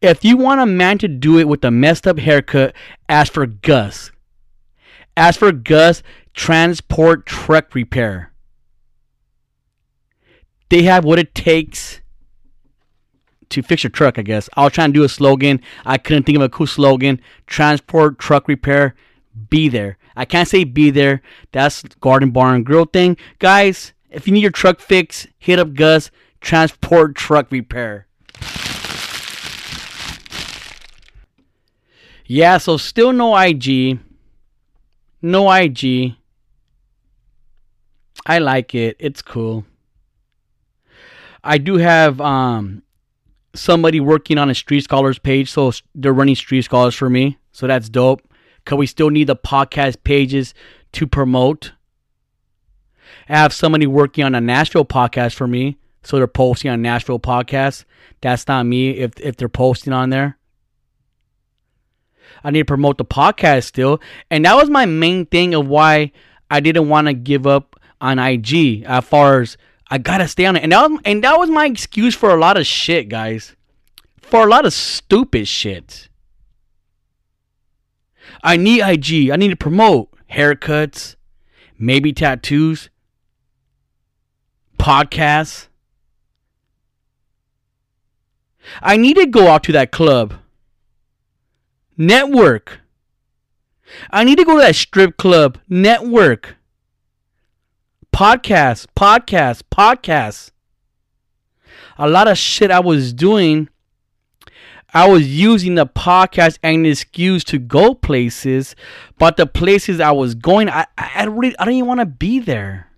if 0.00 0.24
you 0.24 0.36
want 0.36 0.60
a 0.60 0.66
man 0.66 0.98
to 0.98 1.08
do 1.08 1.38
it 1.38 1.48
with 1.48 1.64
a 1.64 1.70
messed 1.70 2.06
up 2.06 2.18
haircut, 2.18 2.74
ask 3.08 3.32
for 3.32 3.46
Gus. 3.46 4.10
Ask 5.16 5.40
for 5.40 5.52
Gus 5.52 6.02
Transport 6.34 7.26
Truck 7.26 7.74
Repair, 7.74 8.32
they 10.68 10.82
have 10.82 11.04
what 11.04 11.18
it 11.18 11.34
takes 11.34 12.00
to 13.48 13.62
fix 13.62 13.82
your 13.82 13.90
truck, 13.90 14.18
I 14.18 14.22
guess. 14.22 14.48
I 14.54 14.64
was 14.64 14.72
trying 14.72 14.90
to 14.90 14.98
do 14.98 15.04
a 15.04 15.08
slogan. 15.08 15.60
I 15.86 15.98
couldn't 15.98 16.24
think 16.24 16.36
of 16.36 16.42
a 16.42 16.48
cool 16.48 16.66
slogan. 16.66 17.20
Transport 17.46 18.18
Truck 18.18 18.46
Repair, 18.46 18.94
be 19.48 19.68
there. 19.68 19.96
I 20.18 20.24
can't 20.24 20.48
say 20.48 20.64
be 20.64 20.90
there. 20.90 21.22
That's 21.52 21.84
Garden 22.00 22.32
Bar 22.32 22.56
and 22.56 22.66
Grill 22.66 22.86
thing. 22.86 23.16
Guys, 23.38 23.92
if 24.10 24.26
you 24.26 24.32
need 24.32 24.42
your 24.42 24.50
truck 24.50 24.80
fixed, 24.80 25.28
hit 25.38 25.60
up 25.60 25.74
Gus 25.74 26.10
Transport 26.40 27.14
Truck 27.14 27.52
Repair. 27.52 28.08
Yeah, 32.26 32.58
so 32.58 32.76
still 32.76 33.12
no 33.12 33.36
IG. 33.36 34.00
No 35.22 35.50
IG. 35.52 36.16
I 38.26 38.40
like 38.40 38.74
it. 38.74 38.96
It's 38.98 39.22
cool. 39.22 39.64
I 41.44 41.58
do 41.58 41.76
have 41.76 42.20
um 42.20 42.82
somebody 43.54 44.00
working 44.00 44.36
on 44.36 44.50
a 44.50 44.54
Street 44.54 44.82
Scholars 44.82 45.20
page, 45.20 45.48
so 45.48 45.70
they're 45.94 46.12
running 46.12 46.34
Street 46.34 46.62
Scholars 46.62 46.96
for 46.96 47.08
me. 47.08 47.38
So 47.52 47.68
that's 47.68 47.88
dope. 47.88 48.27
Cause 48.68 48.76
we 48.76 48.86
still 48.86 49.08
need 49.08 49.28
the 49.28 49.34
podcast 49.34 50.04
pages 50.04 50.52
to 50.92 51.06
promote. 51.06 51.72
I 53.26 53.38
have 53.38 53.54
somebody 53.54 53.86
working 53.86 54.24
on 54.24 54.34
a 54.34 54.42
Nashville 54.42 54.84
podcast 54.84 55.32
for 55.32 55.46
me, 55.46 55.78
so 56.02 56.18
they're 56.18 56.26
posting 56.26 56.70
on 56.70 56.82
Nashville 56.82 57.18
podcast. 57.18 57.86
That's 58.20 58.46
not 58.46 58.66
me 58.66 58.90
if 58.90 59.18
if 59.20 59.38
they're 59.38 59.48
posting 59.48 59.94
on 59.94 60.10
there. 60.10 60.36
I 62.44 62.50
need 62.50 62.58
to 62.58 62.64
promote 62.66 62.98
the 62.98 63.06
podcast 63.06 63.64
still. 63.64 64.02
And 64.30 64.44
that 64.44 64.54
was 64.54 64.68
my 64.68 64.84
main 64.84 65.24
thing 65.24 65.54
of 65.54 65.66
why 65.66 66.12
I 66.50 66.60
didn't 66.60 66.90
want 66.90 67.06
to 67.06 67.14
give 67.14 67.46
up 67.46 67.80
on 68.02 68.18
IG 68.18 68.82
as 68.84 69.02
far 69.02 69.40
as 69.40 69.56
I 69.90 69.96
gotta 69.96 70.28
stay 70.28 70.44
on 70.44 70.56
it. 70.56 70.62
And 70.62 70.72
that 70.72 70.90
was, 70.90 71.00
and 71.06 71.24
that 71.24 71.38
was 71.38 71.48
my 71.48 71.64
excuse 71.64 72.14
for 72.14 72.28
a 72.28 72.38
lot 72.38 72.58
of 72.58 72.66
shit, 72.66 73.08
guys. 73.08 73.56
For 74.20 74.46
a 74.46 74.50
lot 74.50 74.66
of 74.66 74.74
stupid 74.74 75.48
shit. 75.48 76.10
I 78.42 78.56
need 78.56 78.80
IG. 78.80 79.30
I 79.30 79.36
need 79.36 79.48
to 79.48 79.56
promote 79.56 80.10
haircuts, 80.30 81.16
maybe 81.78 82.12
tattoos, 82.12 82.90
podcasts. 84.78 85.68
I 88.82 88.96
need 88.96 89.16
to 89.16 89.26
go 89.26 89.48
out 89.48 89.64
to 89.64 89.72
that 89.72 89.90
club. 89.90 90.34
Network. 91.96 92.80
I 94.10 94.24
need 94.24 94.36
to 94.36 94.44
go 94.44 94.56
to 94.56 94.62
that 94.62 94.76
strip 94.76 95.16
club. 95.16 95.58
Network. 95.68 96.56
Podcast, 98.12 98.86
podcast, 98.94 99.62
podcast. 99.70 100.50
A 101.96 102.08
lot 102.08 102.28
of 102.28 102.38
shit 102.38 102.70
I 102.70 102.80
was 102.80 103.12
doing. 103.12 103.68
I 104.98 105.06
was 105.06 105.28
using 105.28 105.76
the 105.76 105.86
podcast 105.86 106.58
and 106.62 106.78
an 106.78 106.86
excuse 106.86 107.44
to 107.44 107.58
go 107.58 107.94
places, 107.94 108.74
but 109.18 109.36
the 109.36 109.46
places 109.46 110.00
I 110.00 110.10
was 110.10 110.34
going, 110.34 110.68
I, 110.68 110.86
I 110.96 111.24
really, 111.24 111.56
I 111.58 111.64
don't 111.64 111.74
even 111.74 111.86
want 111.86 112.00
to 112.00 112.06
be 112.06 112.40
there. 112.40 112.90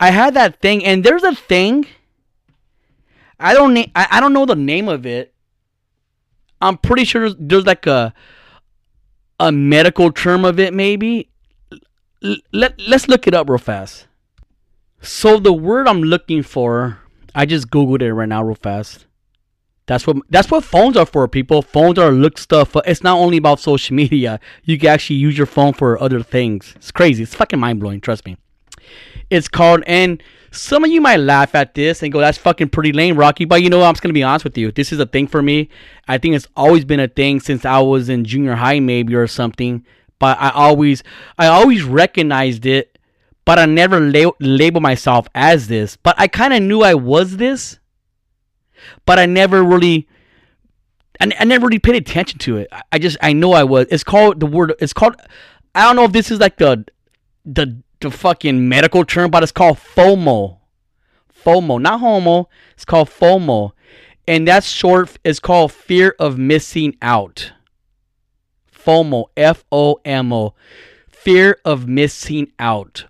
I 0.00 0.10
had 0.10 0.34
that 0.34 0.60
thing, 0.60 0.84
and 0.84 1.04
there's 1.04 1.22
a 1.22 1.34
thing. 1.34 1.86
I 3.38 3.54
don't, 3.54 3.76
I, 3.94 4.08
I 4.10 4.20
don't 4.20 4.32
know 4.32 4.46
the 4.46 4.56
name 4.56 4.88
of 4.88 5.06
it, 5.06 5.34
I'm 6.60 6.78
pretty 6.78 7.04
sure 7.04 7.28
there's, 7.28 7.36
there's 7.38 7.66
like 7.66 7.86
a 7.86 8.14
a 9.38 9.52
medical 9.52 10.10
term 10.10 10.44
of 10.44 10.58
it 10.58 10.72
maybe. 10.72 11.28
L- 12.22 12.36
let 12.52 12.80
let's 12.80 13.06
look 13.06 13.26
it 13.26 13.34
up 13.34 13.48
real 13.48 13.58
fast. 13.58 14.06
So 15.02 15.38
the 15.38 15.52
word 15.52 15.86
I'm 15.86 16.02
looking 16.02 16.42
for, 16.42 17.00
I 17.34 17.44
just 17.44 17.68
googled 17.68 18.00
it 18.00 18.14
right 18.14 18.28
now 18.28 18.42
real 18.42 18.54
fast. 18.54 19.06
That's 19.86 20.06
what 20.06 20.16
that's 20.30 20.50
what 20.50 20.64
phones 20.64 20.96
are 20.96 21.06
for, 21.06 21.28
people. 21.28 21.60
Phones 21.60 21.98
are 21.98 22.10
look 22.10 22.38
stuff. 22.38 22.74
It's 22.86 23.02
not 23.02 23.18
only 23.18 23.36
about 23.36 23.60
social 23.60 23.94
media. 23.96 24.40
You 24.62 24.78
can 24.78 24.88
actually 24.88 25.16
use 25.16 25.36
your 25.36 25.46
phone 25.46 25.72
for 25.74 26.00
other 26.00 26.22
things. 26.22 26.72
It's 26.76 26.90
crazy. 26.90 27.22
It's 27.22 27.34
fucking 27.34 27.58
mind 27.58 27.80
blowing. 27.80 28.00
Trust 28.00 28.24
me. 28.24 28.36
It's 29.30 29.48
called 29.48 29.82
and 29.86 30.22
some 30.54 30.84
of 30.84 30.90
you 30.90 31.00
might 31.00 31.16
laugh 31.16 31.54
at 31.54 31.74
this 31.74 32.02
and 32.02 32.12
go, 32.12 32.20
that's 32.20 32.38
fucking 32.38 32.68
pretty 32.68 32.92
lame, 32.92 33.16
Rocky. 33.16 33.44
But 33.44 33.62
you 33.62 33.70
know 33.70 33.78
what? 33.78 33.86
I'm 33.86 33.94
just 33.94 34.02
to 34.02 34.12
be 34.12 34.22
honest 34.22 34.44
with 34.44 34.56
you. 34.56 34.70
This 34.70 34.92
is 34.92 35.00
a 35.00 35.06
thing 35.06 35.26
for 35.26 35.42
me. 35.42 35.68
I 36.06 36.18
think 36.18 36.36
it's 36.36 36.46
always 36.56 36.84
been 36.84 37.00
a 37.00 37.08
thing 37.08 37.40
since 37.40 37.64
I 37.64 37.80
was 37.80 38.08
in 38.08 38.24
junior 38.24 38.54
high, 38.54 38.80
maybe, 38.80 39.14
or 39.14 39.26
something. 39.26 39.84
But 40.18 40.38
I 40.40 40.50
always, 40.50 41.02
I 41.38 41.48
always 41.48 41.82
recognized 41.82 42.66
it, 42.66 42.98
but 43.44 43.58
I 43.58 43.66
never 43.66 44.00
la- 44.00 44.30
label 44.38 44.80
myself 44.80 45.28
as 45.34 45.66
this. 45.66 45.96
But 45.96 46.14
I 46.18 46.28
kind 46.28 46.54
of 46.54 46.62
knew 46.62 46.82
I 46.82 46.94
was 46.94 47.36
this, 47.36 47.80
but 49.06 49.18
I 49.18 49.26
never 49.26 49.62
really 49.62 50.08
I, 51.20 51.30
I 51.38 51.44
never 51.44 51.66
really 51.66 51.78
paid 51.78 51.96
attention 51.96 52.38
to 52.40 52.58
it. 52.58 52.68
I, 52.72 52.82
I 52.92 52.98
just 52.98 53.16
I 53.22 53.32
know 53.32 53.52
I 53.52 53.64
was. 53.64 53.86
It's 53.90 54.04
called 54.04 54.40
the 54.40 54.46
word. 54.46 54.74
It's 54.80 54.92
called. 54.92 55.16
I 55.74 55.82
don't 55.82 55.96
know 55.96 56.04
if 56.04 56.12
this 56.12 56.30
is 56.30 56.40
like 56.40 56.56
the 56.56 56.84
the 57.44 57.82
the 58.00 58.10
fucking 58.10 58.68
medical 58.68 59.04
term, 59.04 59.30
but 59.30 59.42
it's 59.42 59.52
called 59.52 59.78
FOMO. 59.78 60.58
FOMO, 61.44 61.80
not 61.80 62.00
homo. 62.00 62.48
It's 62.72 62.84
called 62.84 63.08
FOMO, 63.08 63.72
and 64.26 64.48
that's 64.48 64.66
short. 64.66 65.18
It's 65.24 65.40
called 65.40 65.72
fear 65.72 66.14
of 66.18 66.38
missing 66.38 66.96
out. 67.02 67.52
FOMO, 68.72 69.26
F 69.36 69.64
O 69.70 70.00
M 70.04 70.32
O, 70.32 70.54
fear 71.08 71.58
of 71.64 71.86
missing 71.86 72.52
out. 72.58 73.06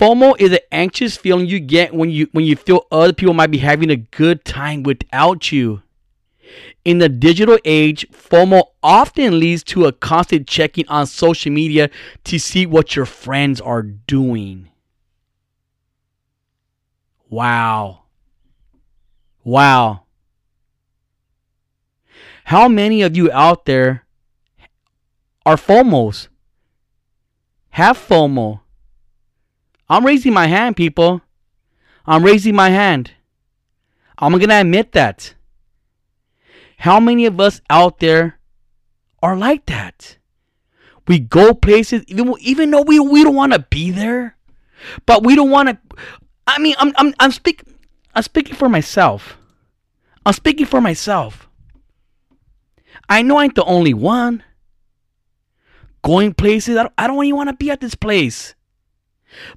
FOMO 0.00 0.34
is 0.38 0.50
an 0.52 0.60
anxious 0.72 1.18
feeling 1.18 1.46
you 1.46 1.60
get 1.60 1.92
when 1.92 2.08
you 2.08 2.26
when 2.32 2.46
you 2.46 2.56
feel 2.56 2.86
other 2.90 3.12
people 3.12 3.34
might 3.34 3.50
be 3.50 3.58
having 3.58 3.90
a 3.90 3.96
good 3.96 4.46
time 4.46 4.82
without 4.82 5.52
you. 5.52 5.82
In 6.86 6.96
the 6.96 7.08
digital 7.10 7.58
age, 7.66 8.08
FOMO 8.10 8.62
often 8.82 9.38
leads 9.38 9.62
to 9.64 9.84
a 9.84 9.92
constant 9.92 10.48
checking 10.48 10.88
on 10.88 11.06
social 11.06 11.52
media 11.52 11.90
to 12.24 12.38
see 12.38 12.64
what 12.64 12.96
your 12.96 13.04
friends 13.04 13.60
are 13.60 13.82
doing. 13.82 14.70
Wow. 17.28 18.04
Wow. 19.44 20.04
How 22.44 22.68
many 22.68 23.02
of 23.02 23.14
you 23.18 23.30
out 23.32 23.66
there 23.66 24.06
are 25.44 25.56
FOMOs? 25.56 26.28
Have 27.68 27.98
FOMO. 27.98 28.60
I'm 29.90 30.06
raising 30.06 30.32
my 30.32 30.46
hand, 30.46 30.76
people. 30.76 31.20
I'm 32.06 32.24
raising 32.24 32.54
my 32.54 32.70
hand. 32.70 33.10
I'm 34.16 34.30
going 34.32 34.48
to 34.48 34.60
admit 34.60 34.92
that. 34.92 35.34
How 36.78 37.00
many 37.00 37.26
of 37.26 37.40
us 37.40 37.60
out 37.68 37.98
there 37.98 38.38
are 39.20 39.36
like 39.36 39.66
that? 39.66 40.16
We 41.08 41.18
go 41.18 41.54
places 41.54 42.04
even 42.06 42.34
even 42.40 42.70
though 42.70 42.82
we 42.82 43.00
we 43.00 43.24
don't 43.24 43.34
want 43.34 43.52
to 43.52 43.58
be 43.58 43.90
there, 43.90 44.36
but 45.06 45.24
we 45.24 45.34
don't 45.34 45.50
want 45.50 45.70
to. 45.70 45.78
I 46.46 46.60
mean, 46.60 46.76
I'm 46.78 46.92
I'm 46.96 47.12
I'm 47.18 47.32
speaking 47.32 47.74
I'm 48.14 48.22
speaking 48.22 48.54
for 48.54 48.68
myself. 48.68 49.36
I'm 50.24 50.32
speaking 50.32 50.66
for 50.66 50.80
myself. 50.80 51.48
I 53.08 53.22
know 53.22 53.38
I 53.38 53.44
ain't 53.44 53.56
the 53.56 53.64
only 53.64 53.92
one. 53.92 54.44
Going 56.02 56.32
places, 56.32 56.76
I 56.76 56.84
don't, 56.84 56.94
I 56.96 57.06
don't 57.08 57.24
even 57.24 57.36
want 57.36 57.48
to 57.50 57.56
be 57.56 57.70
at 57.70 57.80
this 57.80 57.94
place. 57.94 58.54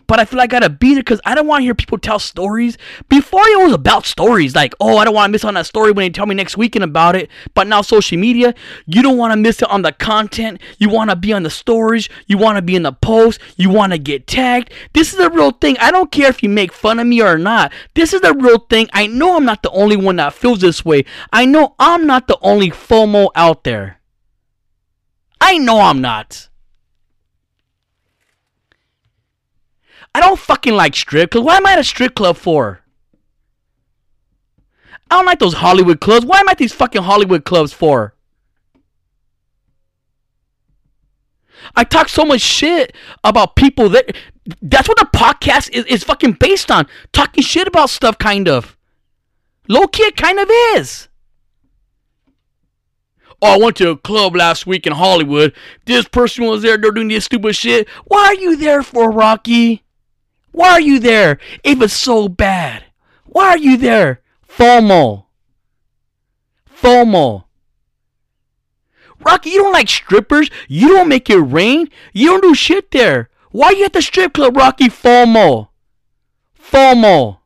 But 0.08 0.20
I 0.20 0.26
feel 0.26 0.38
like 0.38 0.54
I 0.54 0.60
gotta 0.60 0.70
be 0.70 0.94
there 0.94 1.04
because 1.04 1.22
I 1.26 1.36
don't 1.36 1.48
want 1.48 1.62
to 1.62 1.64
hear 1.64 1.76
people 1.76 1.98
tell 1.98 2.20
stories. 2.20 2.78
Before 3.10 3.42
it 3.42 3.64
was 3.64 3.74
about 3.74 4.06
stories, 4.06 4.56
like, 4.56 4.74
oh, 4.80 4.98
I 4.98 5.06
don't 5.06 5.14
want 5.14 5.30
to 5.30 5.32
miss 5.32 5.44
on 5.44 5.56
that 5.56 5.66
story 5.66 5.92
when 5.92 6.06
they 6.06 6.10
tell 6.10 6.26
me 6.26 6.36
next 6.36 6.58
weekend 6.58 6.84
about 6.84 7.16
it. 7.16 7.30
But 7.54 7.68
now 7.68 7.82
social 7.82 8.18
media, 8.18 8.54
you 8.86 9.02
don't 9.02 9.18
want 9.18 9.34
to 9.34 9.38
miss 9.38 9.62
it 9.62 9.70
on 9.70 9.82
the 9.82 9.92
content. 9.92 10.62
You 10.78 10.90
want 10.90 11.10
to 11.10 11.16
be 11.16 11.34
on 11.34 11.44
the 11.44 11.50
stories. 11.50 12.10
You 12.28 12.38
want 12.38 12.58
to 12.58 12.62
be 12.62 12.76
in 12.76 12.84
the 12.84 12.94
post. 12.94 13.40
You 13.58 13.70
want 13.70 13.94
to 13.94 13.98
get 13.98 14.28
tagged. 14.28 14.72
This 14.94 15.14
is 15.14 15.20
a 15.20 15.30
real 15.30 15.52
thing. 15.52 15.78
I 15.80 15.92
don't 15.92 16.12
care 16.12 16.30
if 16.30 16.44
you 16.44 16.50
make 16.50 16.74
fun 16.74 17.00
of 17.00 17.08
me 17.08 17.22
or 17.22 17.38
not. 17.38 17.72
This 17.96 18.14
is 18.14 18.22
a 18.24 18.34
real 18.34 18.60
thing. 18.60 18.90
I 18.94 19.08
know 19.08 19.36
I'm 19.36 19.46
not 19.46 19.64
the 19.64 19.72
only 19.72 19.96
one 19.96 20.18
that 20.18 20.34
feels 20.34 20.62
this 20.62 20.86
way. 20.86 21.06
I 21.32 21.46
know 21.46 21.76
I'm 21.80 22.06
not 22.06 22.28
the 22.28 22.38
only 22.42 22.70
FOMO 22.70 23.30
out 23.36 23.64
there. 23.64 24.00
I 25.42 25.58
know 25.58 25.80
I'm 25.82 26.02
not. 26.02 26.50
I 30.16 30.20
don't 30.20 30.40
fucking 30.40 30.74
like 30.74 30.96
strip 30.96 31.32
clubs. 31.32 31.46
Why 31.46 31.58
am 31.58 31.66
I 31.66 31.74
at 31.74 31.80
a 31.80 31.84
strip 31.84 32.16
club 32.16 32.38
for? 32.38 32.82
I 35.10 35.18
don't 35.18 35.26
like 35.26 35.40
those 35.40 35.56
Hollywood 35.56 36.02
clubs. 36.02 36.26
Why 36.26 36.40
am 36.40 36.50
I 36.50 36.54
at 36.54 36.58
these 36.58 36.74
fucking 36.74 37.04
Hollywood 37.04 37.46
clubs 37.46 37.74
for? 37.74 38.16
I 41.76 41.84
talk 41.84 42.10
so 42.10 42.26
much 42.26 42.42
shit 42.42 42.96
about 43.24 43.56
people 43.56 43.90
that 43.90 44.16
that's 44.62 44.88
what 44.88 44.98
the 44.98 45.08
podcast 45.16 45.70
is, 45.72 45.86
is 45.86 46.04
fucking 46.04 46.34
based 46.34 46.70
on. 46.72 46.88
Talking 47.14 47.44
shit 47.44 47.68
about 47.68 47.90
stuff 47.90 48.18
kind 48.18 48.48
of. 48.48 48.78
Low 49.70 49.88
key 49.88 50.04
it 50.04 50.18
kind 50.18 50.40
of 50.40 50.50
is. 50.76 51.08
Oh, 53.42 53.56
I 53.56 53.58
went 53.58 53.78
to 53.78 53.92
a 53.92 53.98
club 53.98 54.36
last 54.36 54.66
week 54.66 54.88
in 54.88 54.94
Hollywood. 54.94 55.54
This 55.86 56.08
person 56.08 56.46
was 56.46 56.62
there, 56.62 56.78
they're 56.78 56.92
doing 56.92 57.10
this 57.10 57.26
stupid 57.26 57.56
shit. 57.56 57.88
Why 58.06 58.26
are 58.26 58.36
you 58.36 58.56
there 58.56 58.84
for, 58.84 59.12
Rocky? 59.12 59.84
Why 60.54 60.70
are 60.70 60.82
you 60.82 61.00
there 61.00 61.40
if 61.64 61.82
it's 61.82 61.94
so 61.94 62.30
bad? 62.30 62.86
Why 63.26 63.50
are 63.50 63.58
you 63.58 63.76
there? 63.76 64.22
FOMO. 64.48 65.26
FOMO. 66.80 67.46
Rocky, 69.20 69.50
you 69.50 69.64
don't 69.64 69.74
like 69.74 69.90
strippers. 69.90 70.50
You 70.68 70.90
don't 70.90 71.10
make 71.10 71.30
it 71.30 71.38
rain. 71.38 71.90
You 72.14 72.30
don't 72.30 72.44
do 72.44 72.54
shit 72.54 72.92
there. 72.92 73.30
Why 73.52 73.68
are 73.68 73.74
you 73.74 73.86
at 73.86 73.94
the 73.94 74.02
strip 74.02 74.34
club, 74.34 74.56
Rocky? 74.56 74.90
FOMO. 74.90 75.70
FOMO. 76.62 77.40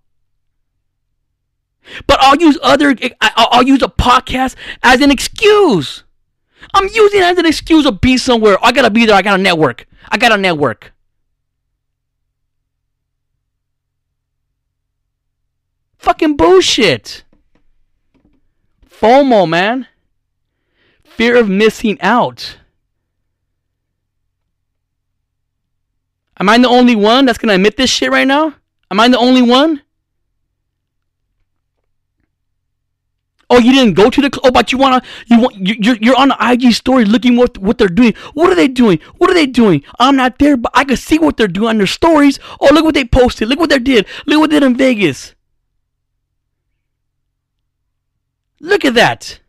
But 2.06 2.18
I'll 2.20 2.36
use 2.36 2.58
other. 2.62 2.94
I'll 3.22 3.64
use 3.64 3.82
a 3.82 3.88
podcast 3.88 4.56
as 4.84 5.00
an 5.00 5.12
excuse. 5.12 6.04
I'm 6.74 6.90
using 6.94 7.22
it 7.22 7.24
as 7.24 7.38
an 7.38 7.46
excuse 7.46 7.86
to 7.86 7.94
be 7.94 8.18
somewhere. 8.18 8.58
I 8.62 8.74
gotta 8.74 8.90
be 8.90 9.06
there. 9.06 9.16
I 9.16 9.22
gotta 9.22 9.42
network. 9.42 9.88
I 10.10 10.18
gotta 10.18 10.36
network. 10.36 10.94
Fucking 16.08 16.38
bullshit. 16.38 17.26
FOMO, 18.90 19.46
man. 19.46 19.88
Fear 21.04 21.36
of 21.36 21.50
missing 21.50 22.00
out. 22.00 22.60
Am 26.40 26.48
I 26.48 26.60
the 26.60 26.70
only 26.70 26.96
one 26.96 27.26
that's 27.26 27.38
gonna 27.38 27.56
admit 27.56 27.76
this 27.76 27.90
shit 27.90 28.10
right 28.10 28.26
now? 28.26 28.56
Am 28.90 29.02
I 29.02 29.10
the 29.10 29.18
only 29.18 29.42
one? 29.42 29.82
Oh, 33.50 33.60
you 33.60 33.74
didn't 33.74 33.96
go 33.96 34.10
to 34.10 34.22
the 34.22 34.30
club, 34.30 34.46
oh, 34.46 34.52
but 34.52 34.72
you 34.72 34.78
wanna 34.78 35.02
you 35.26 35.42
want 35.42 35.58
you're 35.58 35.98
you're 35.98 36.16
on 36.16 36.30
the 36.30 36.38
IG 36.40 36.72
story 36.72 37.04
looking 37.04 37.36
what 37.36 37.58
what 37.58 37.78
they're 37.78 37.90
doing. 37.90 38.14
What 38.34 38.50
are 38.50 38.56
they 38.56 38.70
doing? 38.70 39.00
What 39.18 39.30
are 39.30 39.34
they 39.34 39.46
doing? 39.46 39.84
I'm 40.00 40.16
not 40.16 40.40
there, 40.40 40.56
but 40.56 40.72
I 40.74 40.86
can 40.86 40.96
see 40.96 41.20
what 41.20 41.36
they're 41.36 41.50
doing 41.50 41.68
on 41.68 41.78
their 41.80 41.86
stories. 41.86 42.40
Oh, 42.62 42.70
look 42.72 42.86
what 42.86 42.94
they 42.94 43.04
posted. 43.04 43.50
Look 43.50 43.60
what 43.60 43.70
they 43.70 43.80
did. 43.80 44.08
Look 44.26 44.40
what 44.40 44.52
they 44.52 44.62
did 44.62 44.68
in 44.68 44.78
Vegas. 44.78 45.34
Look 48.60 48.86
at 48.86 48.96
that. 48.96 49.40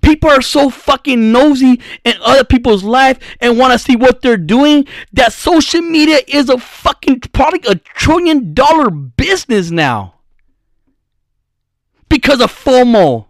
People 0.00 0.30
are 0.30 0.42
so 0.42 0.70
fucking 0.70 1.30
nosy 1.30 1.80
in 2.04 2.14
other 2.22 2.44
people's 2.44 2.82
life 2.82 3.18
and 3.40 3.58
want 3.58 3.72
to 3.72 3.78
see 3.78 3.96
what 3.96 4.22
they're 4.22 4.36
doing 4.36 4.86
that 5.12 5.32
social 5.32 5.82
media 5.82 6.20
is 6.26 6.48
a 6.48 6.58
fucking 6.58 7.20
probably 7.32 7.60
a 7.68 7.74
trillion 7.74 8.54
dollar 8.54 8.90
business 8.90 9.70
now. 9.70 10.14
Because 12.08 12.40
of 12.40 12.52
FOMO. 12.52 13.26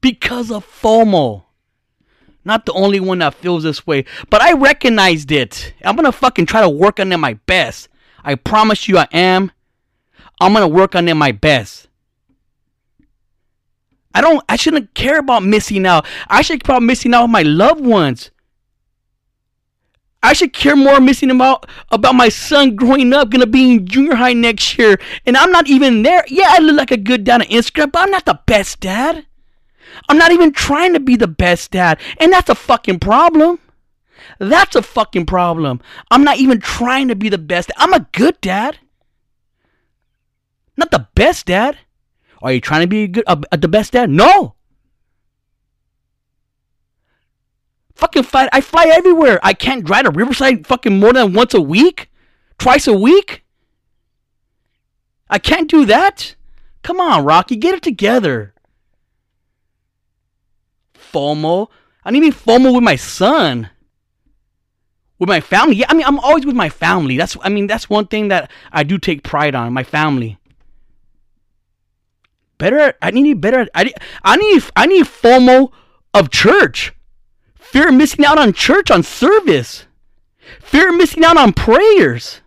Because 0.00 0.50
of 0.50 0.66
FOMO. 0.66 1.44
Not 2.46 2.66
the 2.66 2.72
only 2.72 3.00
one 3.00 3.18
that 3.18 3.34
feels 3.34 3.62
this 3.62 3.86
way, 3.86 4.04
but 4.30 4.42
I 4.42 4.52
recognized 4.52 5.30
it. 5.32 5.74
I'm 5.84 5.96
gonna 5.96 6.12
fucking 6.12 6.46
try 6.46 6.60
to 6.60 6.68
work 6.68 6.98
on 6.98 7.12
it 7.12 7.16
my 7.18 7.34
best. 7.46 7.88
I 8.22 8.34
promise 8.34 8.88
you 8.88 8.98
I 8.98 9.06
am. 9.12 9.50
I'm 10.40 10.52
gonna 10.52 10.68
work 10.68 10.94
on 10.94 11.08
it 11.08 11.14
my 11.14 11.32
best. 11.32 11.88
I 14.14 14.20
don't 14.20 14.44
I 14.48 14.56
shouldn't 14.56 14.94
care 14.94 15.18
about 15.18 15.42
missing 15.42 15.86
out. 15.86 16.06
I 16.28 16.42
should 16.42 16.62
care 16.62 16.76
about 16.76 16.84
missing 16.84 17.14
out 17.14 17.24
with 17.24 17.32
my 17.32 17.42
loved 17.42 17.84
ones. 17.84 18.30
I 20.22 20.32
should 20.32 20.54
care 20.54 20.74
more 20.74 21.00
missing 21.00 21.30
about 21.30 21.68
about 21.90 22.14
my 22.14 22.30
son 22.30 22.76
growing 22.76 23.12
up, 23.12 23.30
gonna 23.30 23.46
be 23.46 23.72
in 23.72 23.86
junior 23.86 24.14
high 24.14 24.32
next 24.32 24.78
year, 24.78 24.98
and 25.26 25.36
I'm 25.36 25.52
not 25.52 25.68
even 25.68 26.02
there. 26.02 26.24
Yeah, 26.28 26.46
I 26.48 26.60
look 26.60 26.76
like 26.76 26.90
a 26.90 26.96
good 26.96 27.24
dad 27.24 27.42
on 27.42 27.48
Instagram, 27.48 27.92
but 27.92 28.02
I'm 28.02 28.10
not 28.10 28.24
the 28.24 28.40
best 28.46 28.80
dad. 28.80 29.26
I'm 30.08 30.16
not 30.16 30.32
even 30.32 30.52
trying 30.52 30.94
to 30.94 31.00
be 31.00 31.16
the 31.16 31.28
best 31.28 31.72
dad, 31.72 32.00
and 32.18 32.32
that's 32.32 32.48
a 32.48 32.54
fucking 32.54 33.00
problem. 33.00 33.58
That's 34.38 34.74
a 34.74 34.82
fucking 34.82 35.26
problem. 35.26 35.80
I'm 36.10 36.24
not 36.24 36.38
even 36.38 36.60
trying 36.60 37.08
to 37.08 37.16
be 37.16 37.28
the 37.28 37.38
best. 37.38 37.70
I'm 37.76 37.92
a 37.92 38.08
good 38.12 38.40
dad. 38.40 38.78
Not 40.76 40.90
the 40.90 41.08
best 41.14 41.46
dad. 41.46 41.78
Are 42.42 42.52
you 42.52 42.60
trying 42.60 42.82
to 42.82 42.86
be 42.86 43.06
good, 43.06 43.24
uh, 43.26 43.36
the 43.56 43.68
best 43.68 43.92
dad? 43.92 44.10
No. 44.10 44.54
Fucking 47.94 48.24
fly. 48.24 48.48
I 48.52 48.60
fly 48.60 48.86
everywhere. 48.92 49.38
I 49.42 49.54
can't 49.54 49.84
drive 49.84 50.04
to 50.04 50.10
Riverside 50.10 50.66
fucking 50.66 50.98
more 50.98 51.12
than 51.12 51.32
once 51.32 51.54
a 51.54 51.60
week, 51.60 52.10
twice 52.58 52.86
a 52.86 52.92
week. 52.92 53.44
I 55.30 55.38
can't 55.38 55.70
do 55.70 55.84
that. 55.86 56.34
Come 56.82 57.00
on, 57.00 57.24
Rocky, 57.24 57.56
get 57.56 57.74
it 57.74 57.82
together. 57.82 58.54
FOMO. 60.94 61.68
I 62.04 62.10
need 62.10 62.20
to 62.20 62.30
be 62.30 62.36
FOMO 62.36 62.74
with 62.74 62.84
my 62.84 62.96
son. 62.96 63.70
With 65.18 65.28
my 65.28 65.40
family. 65.40 65.76
Yeah, 65.76 65.86
I 65.88 65.94
mean, 65.94 66.04
I'm 66.04 66.18
always 66.18 66.44
with 66.44 66.56
my 66.56 66.68
family. 66.68 67.16
That's 67.16 67.36
I 67.40 67.48
mean, 67.48 67.68
that's 67.68 67.88
one 67.88 68.06
thing 68.06 68.28
that 68.28 68.50
I 68.72 68.82
do 68.82 68.98
take 68.98 69.22
pride 69.22 69.54
on, 69.54 69.72
my 69.72 69.84
family. 69.84 70.38
Better. 72.58 72.94
I 73.02 73.10
need 73.10 73.40
better. 73.40 73.66
I 73.74 73.84
need. 73.84 73.94
I 74.22 74.36
need. 74.36 74.62
I 74.76 74.86
need 74.86 75.06
FOMO 75.06 75.72
of 76.12 76.30
church. 76.30 76.92
Fear 77.54 77.88
of 77.88 77.94
missing 77.94 78.24
out 78.24 78.38
on 78.38 78.52
church 78.52 78.90
on 78.90 79.02
service. 79.02 79.86
Fear 80.60 80.90
of 80.90 80.96
missing 80.96 81.24
out 81.24 81.36
on 81.36 81.52
prayers. 81.52 82.40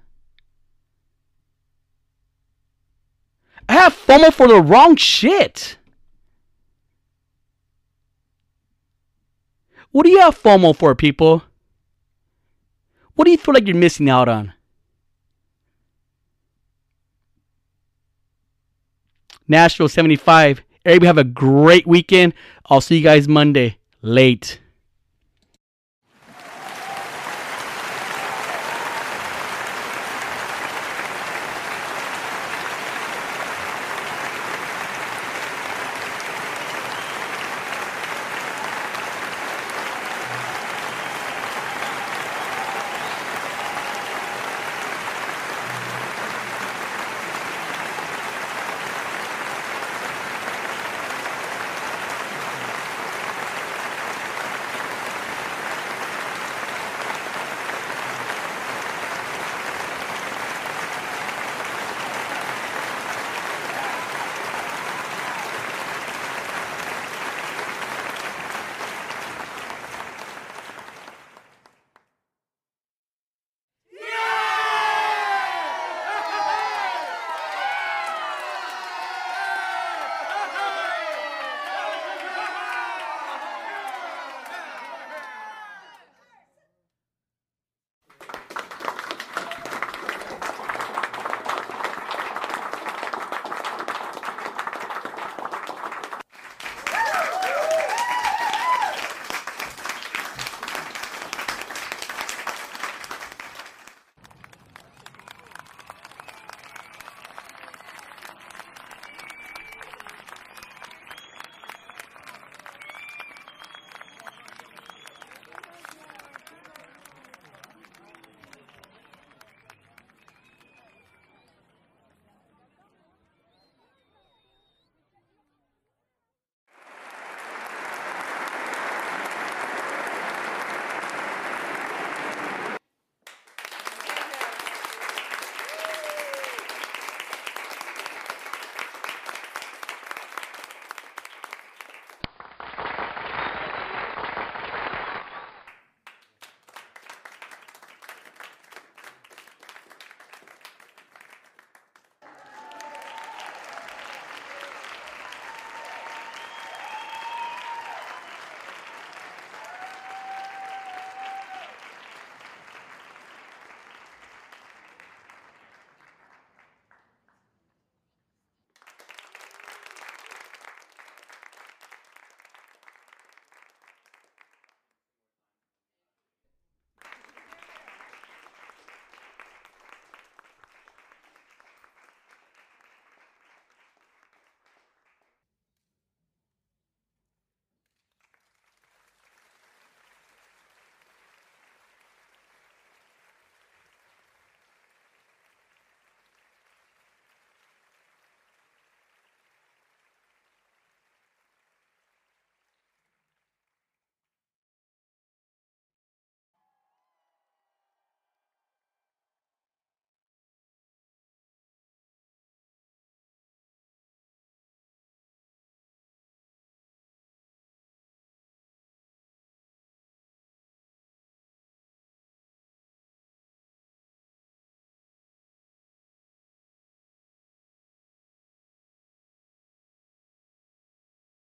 I 3.68 3.74
have 3.74 3.94
FOMO 3.94 4.34
for 4.34 4.48
the 4.48 4.62
wrong 4.62 4.96
shit. 4.96 5.78
What 9.92 10.06
do 10.06 10.12
you 10.12 10.20
have 10.20 10.42
FOMO 10.42 10.76
for, 10.76 10.96
people? 10.96 11.44
What 13.16 13.26
do 13.26 13.32
you 13.32 13.38
feel 13.38 13.54
like 13.54 13.68
you're 13.68 13.76
missing 13.76 14.10
out 14.10 14.30
on? 14.30 14.54
Nashville 19.48 19.90
75. 19.90 20.62
Everybody 20.86 21.08
have 21.08 21.18
a 21.18 21.24
great 21.24 21.86
weekend. 21.88 22.34
I'll 22.70 22.82
see 22.82 22.98
you 22.98 23.04
guys 23.04 23.28
Monday. 23.28 23.78
Late. 24.02 24.60